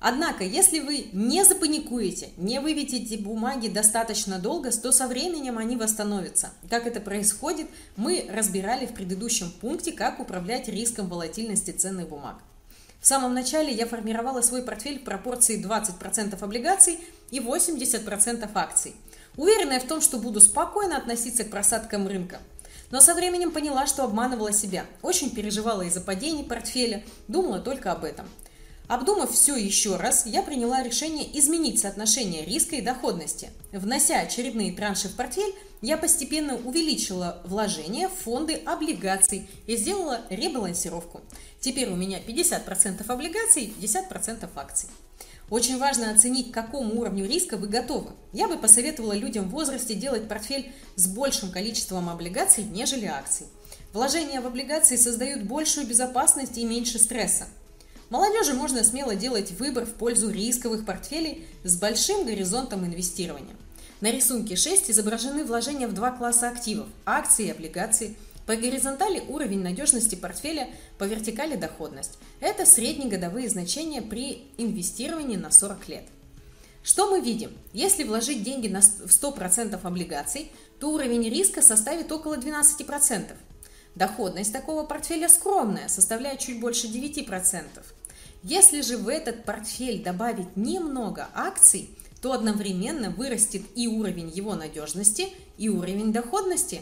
[0.00, 6.52] Однако, если вы не запаникуете, не выведете бумаги достаточно долго, то со временем они восстановятся.
[6.70, 12.36] Как это происходит, мы разбирали в предыдущем пункте, как управлять риском волатильности ценных бумаг.
[13.00, 18.94] В самом начале я формировала свой портфель в пропорции 20% облигаций и 80% акций–
[19.38, 22.40] уверенная в том, что буду спокойно относиться к просадкам рынка.
[22.90, 24.86] Но со временем поняла, что обманывала себя.
[25.02, 28.26] Очень переживала из-за падений портфеля, думала только об этом.
[28.88, 33.50] Обдумав все еще раз, я приняла решение изменить соотношение риска и доходности.
[33.70, 41.20] Внося очередные транши в портфель, я постепенно увеличила вложения в фонды облигаций и сделала ребалансировку.
[41.60, 44.88] Теперь у меня 50% облигаций и 50% акций.
[45.50, 48.10] Очень важно оценить, к какому уровню риска вы готовы.
[48.32, 53.46] Я бы посоветовала людям в возрасте делать портфель с большим количеством облигаций, нежели акций.
[53.94, 57.46] Вложения в облигации создают большую безопасность и меньше стресса.
[58.10, 63.56] Молодежи можно смело делать выбор в пользу рисковых портфелей с большим горизонтом инвестирования.
[64.00, 68.16] На рисунке 6 изображены вложения в два класса активов– акции и облигации–
[68.48, 72.12] по горизонтали уровень надежности портфеля, по вертикали доходность.
[72.40, 76.04] Это среднегодовые значения при инвестировании на 40 лет.
[76.82, 77.52] Что мы видим?
[77.74, 83.32] Если вложить деньги на 100% облигаций, то уровень риска составит около 12%.
[83.94, 87.66] Доходность такого портфеля скромная, составляет чуть больше 9%.
[88.44, 91.90] Если же в этот портфель добавить немного акций,
[92.22, 96.80] то одновременно вырастет и уровень его надежности, и уровень доходности.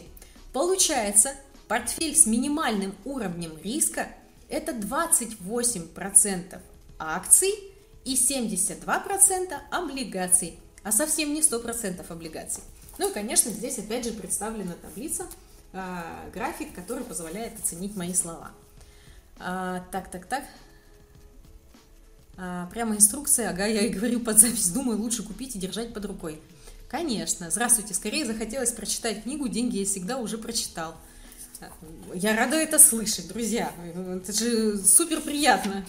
[0.53, 1.33] Получается,
[1.67, 4.07] Портфель с минимальным уровнем риска–
[4.49, 6.59] это 28%
[6.97, 7.53] акций
[8.05, 12.63] и 72% облигаций, а совсем не 100% облигаций.
[12.97, 15.27] Ну и, конечно, здесь опять же представлена таблица,
[15.73, 18.51] э, график, который позволяет оценить мои слова.
[19.37, 20.45] А, так, так, так.
[22.37, 26.05] А, прямо инструкция, ага, я и говорю под запись, думаю, лучше купить и держать под
[26.05, 26.39] рукой.
[26.87, 30.95] Конечно, здравствуйте, скорее захотелось прочитать книгу «Деньги я всегда уже прочитал».
[32.13, 33.71] Я рада это слышать, друзья.
[33.93, 35.85] Это же супер приятно.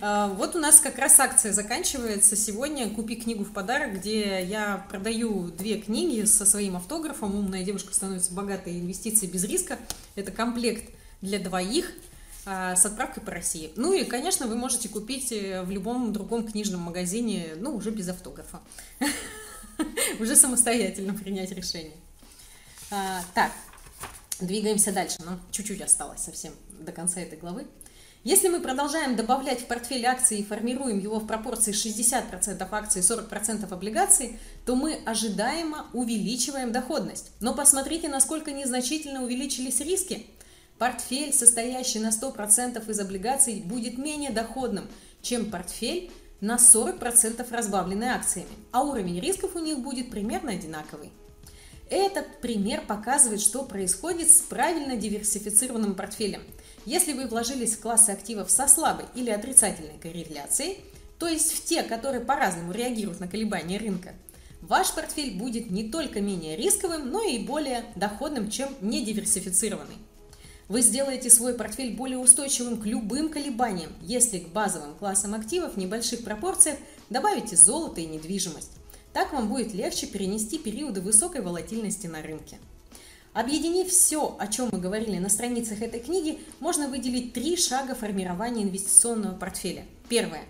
[0.00, 2.90] А, вот у нас как раз акция заканчивается сегодня.
[2.90, 7.34] Купи книгу в подарок, где я продаю две книги со своим автографом.
[7.34, 9.78] Умная девушка становится богатой инвестицией без риска.
[10.14, 11.92] Это комплект для двоих
[12.44, 13.72] а, с отправкой по России.
[13.76, 18.08] Ну и, конечно, вы можете купить э, в любом другом книжном магазине, ну, уже без
[18.08, 18.60] автографа.
[20.20, 21.96] Уже самостоятельно принять решение.
[22.90, 23.50] А, так,
[24.42, 27.64] Двигаемся дальше, нам чуть-чуть осталось совсем до конца этой главы.
[28.24, 33.04] Если мы продолжаем добавлять в портфель акций и формируем его в пропорции 60% акций и
[33.04, 37.30] 40% облигаций, то мы ожидаемо увеличиваем доходность.
[37.38, 40.26] Но посмотрите, насколько незначительно увеличились риски.
[40.76, 44.88] Портфель, состоящий на 100% из облигаций, будет менее доходным,
[45.20, 46.10] чем портфель
[46.40, 51.12] на 40% разбавленный акциями, а уровень рисков у них будет примерно одинаковый.
[51.92, 56.40] Этот пример показывает, что происходит с правильно диверсифицированным портфелем.
[56.86, 60.80] Если вы вложились в классы активов со слабой или отрицательной корреляцией,
[61.18, 64.14] то есть в те, которые по-разному реагируют на колебания рынка,
[64.62, 69.98] ваш портфель будет не только менее рисковым, но и более доходным, чем недиверсифицированный.
[70.68, 75.78] Вы сделаете свой портфель более устойчивым к любым колебаниям, если к базовым классам активов в
[75.78, 76.78] небольших пропорциях
[77.10, 78.70] добавите золото и недвижимость.
[79.12, 82.58] Так вам будет легче перенести периоды высокой волатильности на рынке.
[83.34, 88.62] Объединив все, о чем мы говорили на страницах этой книги, можно выделить три шага формирования
[88.62, 89.84] инвестиционного портфеля.
[90.08, 90.44] Первое.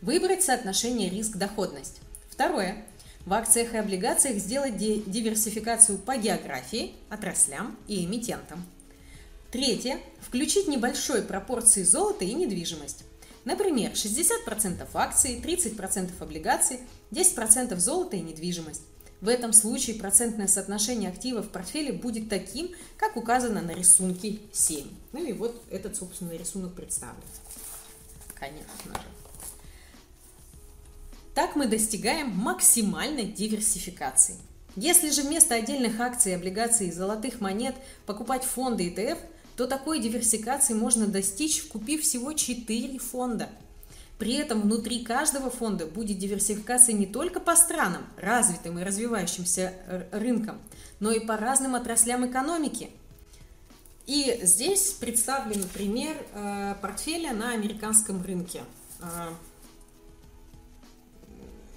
[0.00, 2.00] Выбрать соотношение риск-доходность.
[2.30, 2.84] Второе.
[3.26, 8.64] В акциях и облигациях сделать диверсификацию по географии, отраслям и эмитентам.
[9.52, 9.98] Третье.
[10.20, 13.04] Включить небольшой пропорции золота и недвижимость.
[13.44, 16.80] Например, 60% акций, 30% облигаций,
[17.10, 18.82] 10% золота и недвижимость.
[19.20, 24.86] В этом случае процентное соотношение активов в портфеле будет таким, как указано на рисунке 7.
[25.12, 27.22] Ну и вот этот, собственно, рисунок представлен.
[28.34, 29.00] Конечно же.
[31.34, 34.36] Так мы достигаем максимальной диверсификации.
[34.74, 37.74] Если же вместо отдельных акций, облигаций и золотых монет
[38.06, 39.18] покупать фонды ETF,
[39.56, 43.48] то такой диверсификации можно достичь, купив всего 4 фонда–
[44.22, 50.04] при этом внутри каждого фонда будет диверсификация не только по странам, развитым и развивающимся э,
[50.12, 50.60] рынкам,
[51.00, 52.90] но и по разным отраслям экономики.
[54.06, 58.62] И здесь представлен пример э, портфеля на американском рынке.
[59.00, 59.30] Э,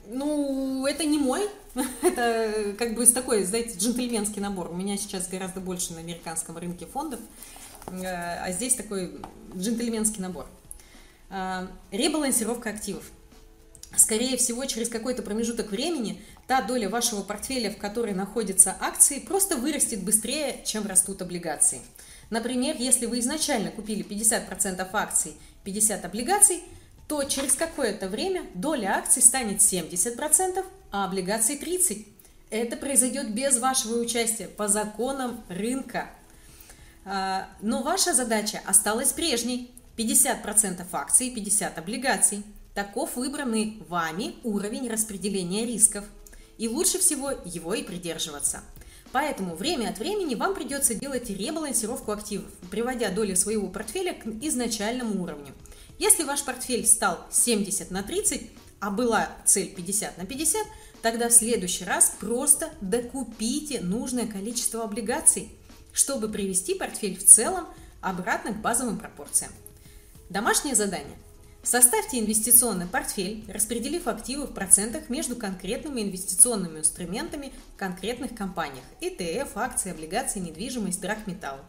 [0.07, 1.49] ну, это не мой,
[2.03, 4.69] это как бы такой, знаете, джентльменский набор.
[4.69, 7.21] У меня сейчас гораздо больше на американском рынке фондов,
[7.88, 9.19] а здесь такой
[9.55, 10.47] джентльменский набор.
[11.29, 13.03] А, ребалансировка активов.
[13.97, 19.55] Скорее всего, через какой-то промежуток времени та доля вашего портфеля, в которой находятся акции, просто
[19.55, 21.81] вырастет быстрее, чем растут облигации.
[22.29, 25.33] Например, если вы изначально купили 50% акций,
[25.63, 26.63] 50 облигаций,
[27.07, 32.05] то через какое-то время доля акций станет 70%, а облигаций 30%.
[32.51, 36.09] Это произойдет без вашего участия по законам рынка.
[37.05, 42.43] А, но ваша задача осталась прежней 50% акций, 50 облигаций.
[42.73, 46.03] Таков выбранный вами уровень распределения рисков.
[46.57, 48.61] И лучше всего его и придерживаться.
[49.11, 55.23] Поэтому время от времени вам придется делать ребалансировку активов, приводя доли своего портфеля к изначальному
[55.23, 55.53] уровню.
[55.99, 58.49] Если ваш портфель стал 70 на 30,
[58.81, 60.67] а была цель 50 на 50,
[61.01, 65.49] тогда в следующий раз просто докупите нужное количество облигаций,
[65.95, 67.65] чтобы привести портфель в целом
[68.01, 69.51] обратно к базовым пропорциям.
[70.29, 71.17] Домашнее задание.
[71.63, 79.49] Составьте инвестиционный портфель, распределив активы в процентах между конкретными инвестиционными инструментами в конкретных компаниях– ETF,
[79.55, 81.59] акции, облигации, недвижимость, драгметалл.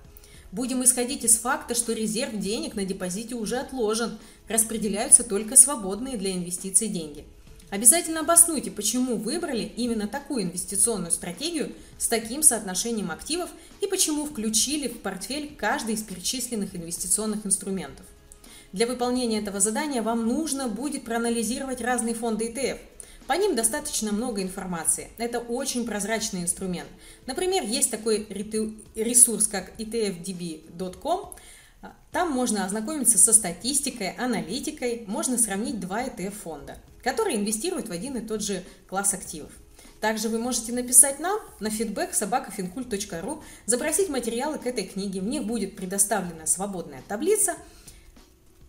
[0.53, 4.19] Будем исходить из факта, что резерв денег на депозите уже отложен,
[4.49, 7.25] распределяются только свободные для инвестиций деньги.
[7.71, 13.51] Обязательно обоснуйте, почему выбрали именно такую инвестиционную стратегию с таким соотношением активов
[13.81, 18.07] и почему включили в портфель каждый из перечисленных инвестиционных инструментов.
[18.73, 22.79] Для выполнения этого задания вам нужно будет проанализировать разные фонды ETF.
[23.27, 25.09] По ним достаточно много информации.
[25.19, 26.89] Это очень прозрачный инструмент.
[27.27, 28.27] Например, есть такой
[28.95, 31.35] ресурс, как etfdb.com.
[32.13, 38.21] Там можно ознакомиться со статистикой, аналитикой, можно сравнить два ETF-фонда, которые инвестируют в один и
[38.21, 39.53] тот же класс активов.
[40.01, 45.21] Также вы можете написать нам на feedback собакафинкульт.ру, запросить материалы к этой книге.
[45.21, 47.55] Мне будет предоставлена свободная таблица–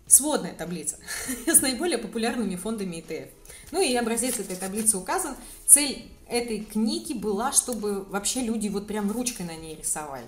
[0.07, 0.97] сводная таблица
[1.47, 3.29] с наиболее популярными фондами ETF.
[3.71, 5.35] Ну и образец этой таблицы указан.
[5.65, 10.27] Цель этой книги была, чтобы вообще люди вот прям ручкой на ней рисовали.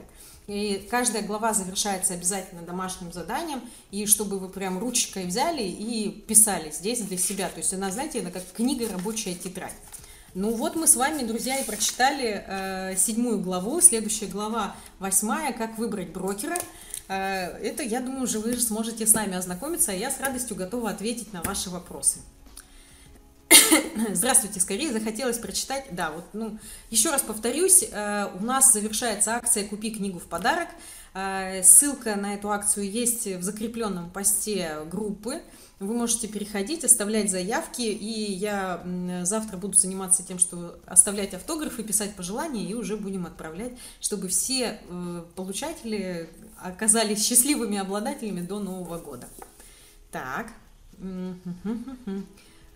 [0.50, 6.72] И каждая глава завершается обязательно домашним заданием, и чтобы вы прям ручкой взяли и писали
[6.72, 7.50] здесь для себя.
[7.50, 9.76] То есть она, знаете, она как книга рабочая тетрадь.
[10.34, 13.80] Ну вот мы с вами, друзья, и прочитали э, седьмую главу.
[13.80, 16.58] Следующая глава восьмая «Как выбрать брокера».
[17.10, 20.90] Э, это, я думаю, уже вы сможете с нами ознакомиться, а я с радостью готова
[20.90, 22.22] ответить на ваши вопросы.
[24.14, 25.86] Здравствуйте, скорее захотелось прочитать.
[25.92, 26.58] Да, вот, ну,
[26.90, 30.70] еще раз повторюсь, э, у нас завершается акция «Купи книгу в подарок».
[31.14, 35.42] Э, ссылка на эту акцию есть в закрепленном посте группы.
[35.80, 38.84] Вы можете переходить, оставлять заявки, и я
[39.24, 43.72] завтра буду заниматься тем, что оставлять автографы, писать пожелания, и уже будем отправлять,
[44.02, 44.82] чтобы все
[45.38, 46.30] получатели
[46.62, 49.30] оказались счастливыми обладателями до Нового года.
[50.12, 50.48] Так.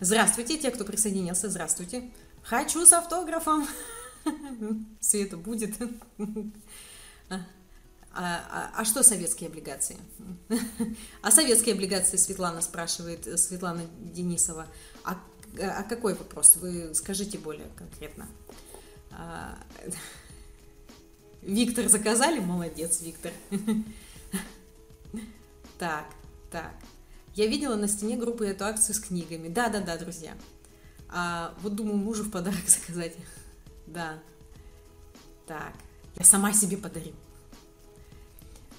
[0.03, 2.11] Здравствуйте, те, кто присоединился, здравствуйте.
[2.41, 3.65] Хочу с автографом.
[4.99, 5.75] Света будет.
[7.29, 7.39] А,
[8.13, 9.97] а, а что советские облигации?
[11.21, 14.67] А советские облигации, Светлана спрашивает, Светлана Денисова.
[15.05, 15.17] А,
[15.57, 16.57] а какой вопрос?
[16.57, 18.27] Вы скажите более конкретно.
[19.09, 19.57] А,
[21.41, 22.39] Виктор заказали?
[22.39, 23.31] Молодец, Виктор.
[25.79, 26.05] Так,
[26.51, 26.73] так.
[27.35, 29.47] Я видела на стене группы эту акцию с книгами.
[29.47, 30.33] Да-да-да, друзья.
[31.09, 33.15] А, вот думаю, мужу в подарок заказать.
[33.87, 34.19] Да.
[35.47, 35.73] Так.
[36.15, 37.13] Я сама себе подарю.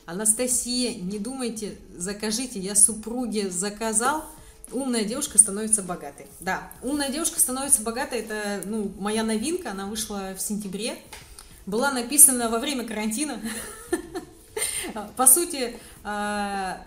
[0.06, 2.60] Анастасия, не думайте, закажите.
[2.60, 4.24] Я супруге заказал.
[4.70, 6.26] Умная девушка становится богатой.
[6.40, 8.20] Да, умная девушка становится богатой.
[8.20, 9.72] Это ну, моя новинка.
[9.72, 10.98] Она вышла в сентябре.
[11.66, 13.40] Была написана во время карантина.
[15.16, 16.84] По сути, а,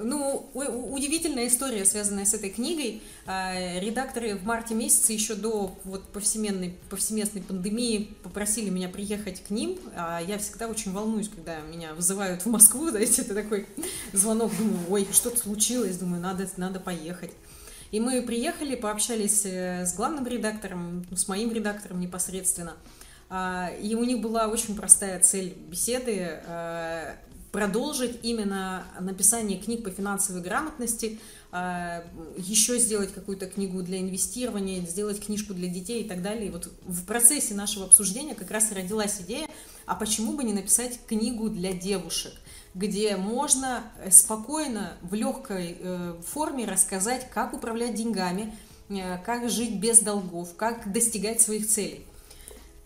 [0.00, 3.02] ну, удивительная история, связанная с этой книгой.
[3.26, 9.50] А, редакторы в марте месяце, еще до вот повсеместной, повсеместной пандемии, попросили меня приехать к
[9.50, 9.78] ним.
[9.96, 13.66] А я всегда очень волнуюсь, когда меня вызывают в Москву, знаете, это такой
[14.12, 17.32] звонок, думаю, ой, что-то случилось, думаю, надо, надо поехать.
[17.90, 22.74] И мы приехали, пообщались э, с главным редактором, с моим редактором непосредственно.
[23.30, 26.40] А, и у них была очень простая цель беседы
[27.52, 31.18] продолжить именно написание книг по финансовой грамотности,
[31.50, 32.04] а,
[32.36, 36.48] еще сделать какую-то книгу для инвестирования, сделать книжку для детей и так далее.
[36.48, 39.48] И вот в процессе нашего обсуждения как раз и родилась идея,
[39.86, 42.34] а почему бы не написать книгу для девушек,
[42.74, 48.54] где можно спокойно, в легкой э, форме рассказать, как управлять деньгами,
[48.90, 52.04] э, как жить без долгов, как достигать своих целей.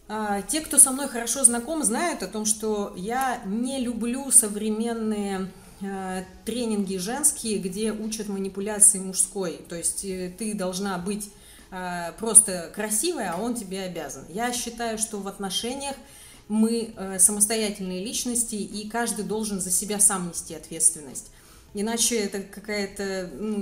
[0.09, 5.50] А, те, кто со мной хорошо знаком, знают о том, что я не люблю современные
[5.80, 9.61] э, тренинги женские, где учат манипуляции мужской.
[9.68, 11.30] То есть э, ты должна быть
[11.70, 14.24] э, просто красивая, а он тебе обязан.
[14.28, 15.96] Я считаю, что в отношениях
[16.48, 21.30] мы самостоятельные личности, и каждый должен за себя сам нести ответственность.
[21.75, 23.57] Иначе это какая-то ну,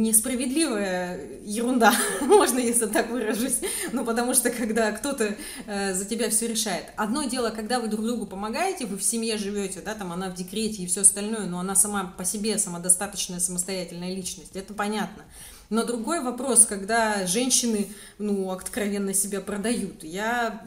[0.00, 3.60] несправедливая ерунда, можно, если так выражусь.
[3.92, 5.36] Ну, потому что когда кто-то
[5.66, 6.86] э, за тебя все решает.
[6.96, 10.34] Одно дело, когда вы друг другу помогаете, вы в семье живете, да, там она в
[10.34, 15.22] декрете и все остальное, но она сама по себе самодостаточная, самостоятельная личность, это понятно.
[15.70, 17.88] Но другой вопрос, когда женщины,
[18.18, 20.04] ну, откровенно себя продают.
[20.04, 20.66] Я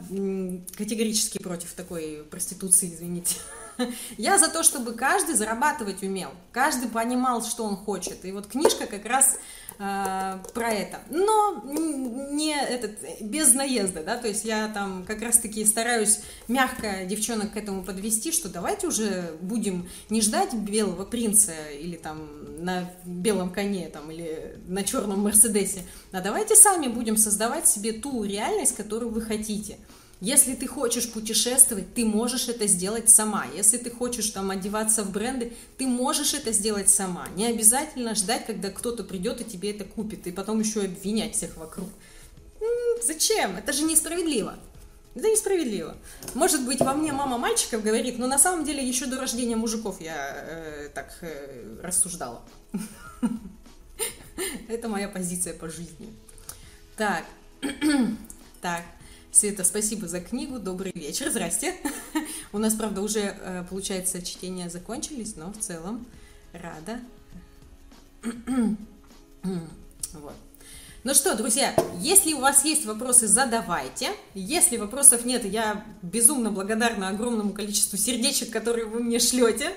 [0.76, 3.36] категорически против такой проституции, извините.
[4.18, 8.24] Я за то, чтобы каждый зарабатывать умел, каждый понимал, что он хочет.
[8.24, 9.38] И вот книжка как раз
[9.78, 11.00] э, про это.
[11.10, 17.52] Но не этот, без наезда, да, то есть я там как раз-таки стараюсь мягко девчонок
[17.52, 23.50] к этому подвести, что давайте уже будем не ждать белого принца или там на белом
[23.50, 29.10] коне там или на черном мерседесе, а давайте сами будем создавать себе ту реальность, которую
[29.10, 29.76] вы хотите.
[30.20, 33.44] Если ты хочешь путешествовать, ты можешь это сделать сама.
[33.54, 37.28] Если ты хочешь там одеваться в бренды, ты можешь это сделать сама.
[37.36, 41.58] Не обязательно ждать, когда кто-то придет и тебе это купит, и потом еще обвинять всех
[41.58, 41.88] вокруг.
[42.60, 43.56] М-м, зачем?
[43.56, 44.54] Это же несправедливо.
[45.14, 45.96] Это несправедливо.
[46.34, 50.00] Может быть, во мне мама мальчиков говорит, но на самом деле еще до рождения мужиков
[50.00, 52.42] я э, так э, рассуждала.
[54.68, 56.14] Это моя позиция по жизни.
[56.96, 57.24] Так,
[58.62, 58.82] так.
[59.36, 61.74] Света, спасибо за книгу, добрый вечер, здрасте.
[62.54, 66.06] У нас, правда, уже, э, получается, чтения закончились, но в целом
[66.54, 67.00] рада.
[70.14, 70.32] Вот.
[71.04, 74.12] Ну что, друзья, если у вас есть вопросы, задавайте.
[74.32, 79.74] Если вопросов нет, я безумно благодарна огромному количеству сердечек, которые вы мне шлете.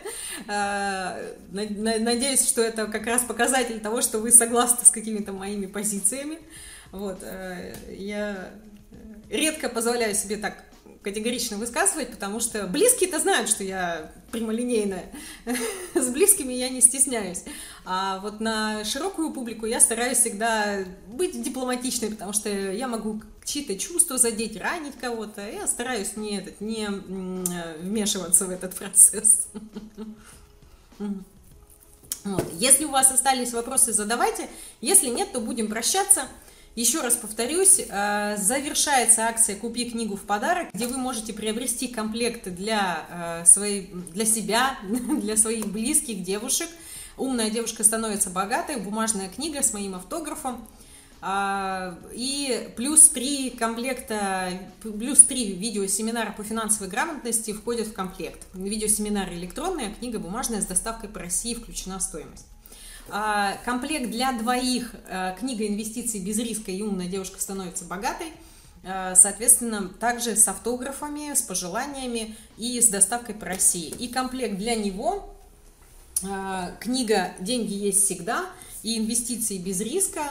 [0.48, 6.40] Э, надеюсь, что это как раз показатель того, что вы согласны с какими-то моими позициями.
[6.94, 8.54] Вот, э, я
[9.30, 10.64] редко позволяю себе так
[11.02, 15.06] категорично высказывать, потому что близкие-то знают, что я прямолинейная.
[15.96, 17.44] С близкими я не стесняюсь.
[17.86, 23.78] А вот на широкую публику я стараюсь всегда быть дипломатичной, потому что я могу чьи-то
[23.80, 25.50] чувства задеть, ранить кого-то.
[25.50, 29.48] Я стараюсь не, этот, не вмешиваться в этот процесс.
[32.26, 32.46] Вот.
[32.54, 34.50] Если у вас остались вопросы, задавайте.
[34.82, 36.28] Если нет, то будем прощаться.
[36.80, 42.52] Еще раз повторюсь, э, завершается акция «Купи книгу в подарок», где вы можете приобрести комплекты
[42.52, 44.80] для, э, своей, для себя,
[45.22, 46.70] для своих близких девушек.
[47.18, 50.66] «Умная девушка становится богатой», бумажная книга с моим автографом.
[51.20, 54.50] А, и плюс три комплекта,
[54.82, 58.48] плюс три видеосеминара по финансовой грамотности входят в комплект.
[58.54, 62.46] Видеосеминары электронные, а книга бумажная с доставкой по России включена в стоимость.
[63.12, 68.28] А, комплект для двоих, а, книга инвестиций без риска и умная девушка становится богатой.
[68.84, 73.94] А, соответственно, также с автографами, с пожеланиями и с доставкой по России.
[74.00, 75.36] И комплект для него,
[76.82, 78.46] книга «Деньги есть всегда»
[78.84, 80.24] и инвестиции без риска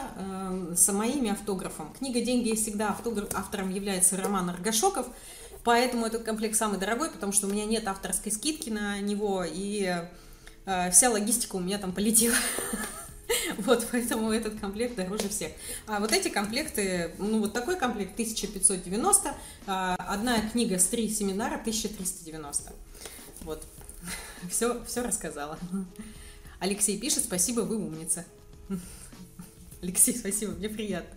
[0.77, 1.95] с моими автографом.
[1.99, 5.07] Книга «Деньги есть всегда» автограф, автором является Роман Аргашоков,
[5.65, 9.85] поэтому этот комплект самый дорогой, потому что у меня нет авторской скидки на него, и
[9.85, 10.09] э,
[10.91, 12.37] вся логистика у меня там полетела.
[13.59, 15.53] Вот, поэтому этот комплект дороже всех.
[15.87, 19.35] А вот эти комплекты, ну вот такой комплект 1590,
[19.67, 22.73] а одна книга с три семинара 1390.
[23.43, 23.67] Вот,
[24.51, 25.59] все, все рассказала.
[26.59, 28.25] Алексей пишет, спасибо, вы умница.
[29.83, 31.17] Алексей, спасибо, мне приятно.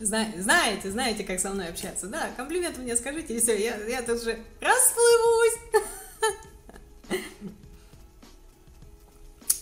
[0.00, 2.06] Знаете, знаете, как со мной общаться.
[2.06, 5.58] Да, комплимент мне скажите, и все, я, я тут же расплывусь.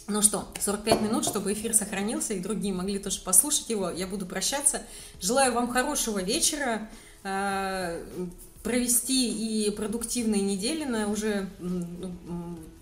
[0.08, 3.90] Ну что, 45 минут, чтобы эфир сохранился, и другие могли тоже послушать его.
[3.90, 4.82] Я буду прощаться.
[5.20, 6.88] Желаю вам хорошего вечера,
[7.24, 8.02] э,
[8.62, 11.48] провести и продуктивные недели на уже,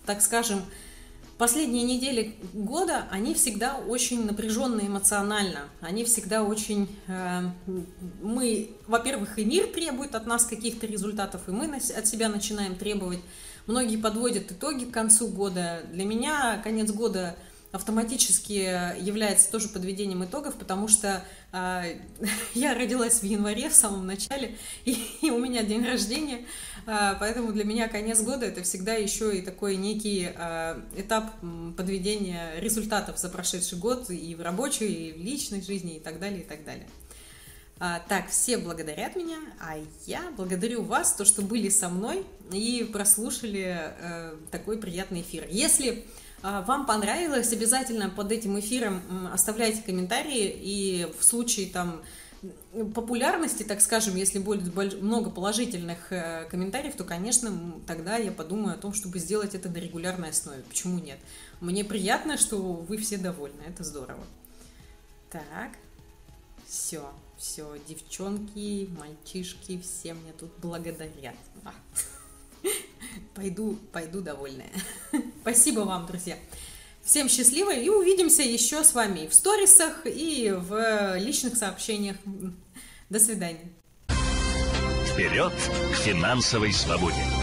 [0.06, 0.62] так скажем,
[1.38, 5.68] Последние недели года, они всегда очень напряженные эмоционально.
[5.82, 6.88] Они всегда очень...
[7.08, 7.50] Э,
[8.22, 13.18] мы, во-первых, и мир требует от нас каких-то результатов, и мы от себя начинаем требовать.
[13.66, 15.82] Многие подводят итоги к концу года.
[15.92, 17.36] Для меня конец года
[17.72, 21.98] автоматически является тоже подведением итогов, потому что э,
[22.54, 26.46] я родилась в январе, в самом начале, и, и у меня день рождения,
[26.86, 31.32] э, поэтому для меня конец года это всегда еще и такой некий э, этап
[31.76, 36.40] подведения результатов за прошедший год и в рабочей, и в личной жизни, и так далее,
[36.40, 36.86] и так далее.
[37.78, 42.88] А, так, все благодарят меня, а я благодарю вас, то, что были со мной и
[42.90, 45.46] прослушали э, такой приятный эфир.
[45.50, 46.06] Если
[46.42, 52.00] а, вам понравилось, обязательно под этим эфиром оставляйте комментарии, и в случае там
[52.94, 58.78] популярности, так скажем, если будет много положительных э, комментариев, то, конечно, тогда я подумаю о
[58.78, 60.62] том, чтобы сделать это на регулярной основе.
[60.62, 61.18] Почему нет?
[61.60, 64.24] Мне приятно, что вы все довольны, это здорово.
[65.30, 65.72] Так,
[66.66, 71.36] все, все, девчонки, мальчишки, все мне тут благодарят.
[71.64, 71.72] А.
[73.34, 74.70] Пойду, пойду довольная.
[75.42, 76.36] Спасибо вам, друзья.
[77.04, 82.16] Всем счастливо и увидимся еще с вами в сторисах, и в личных сообщениях.
[83.10, 83.72] До свидания.
[85.12, 85.52] Вперед
[85.92, 87.35] к финансовой свободе!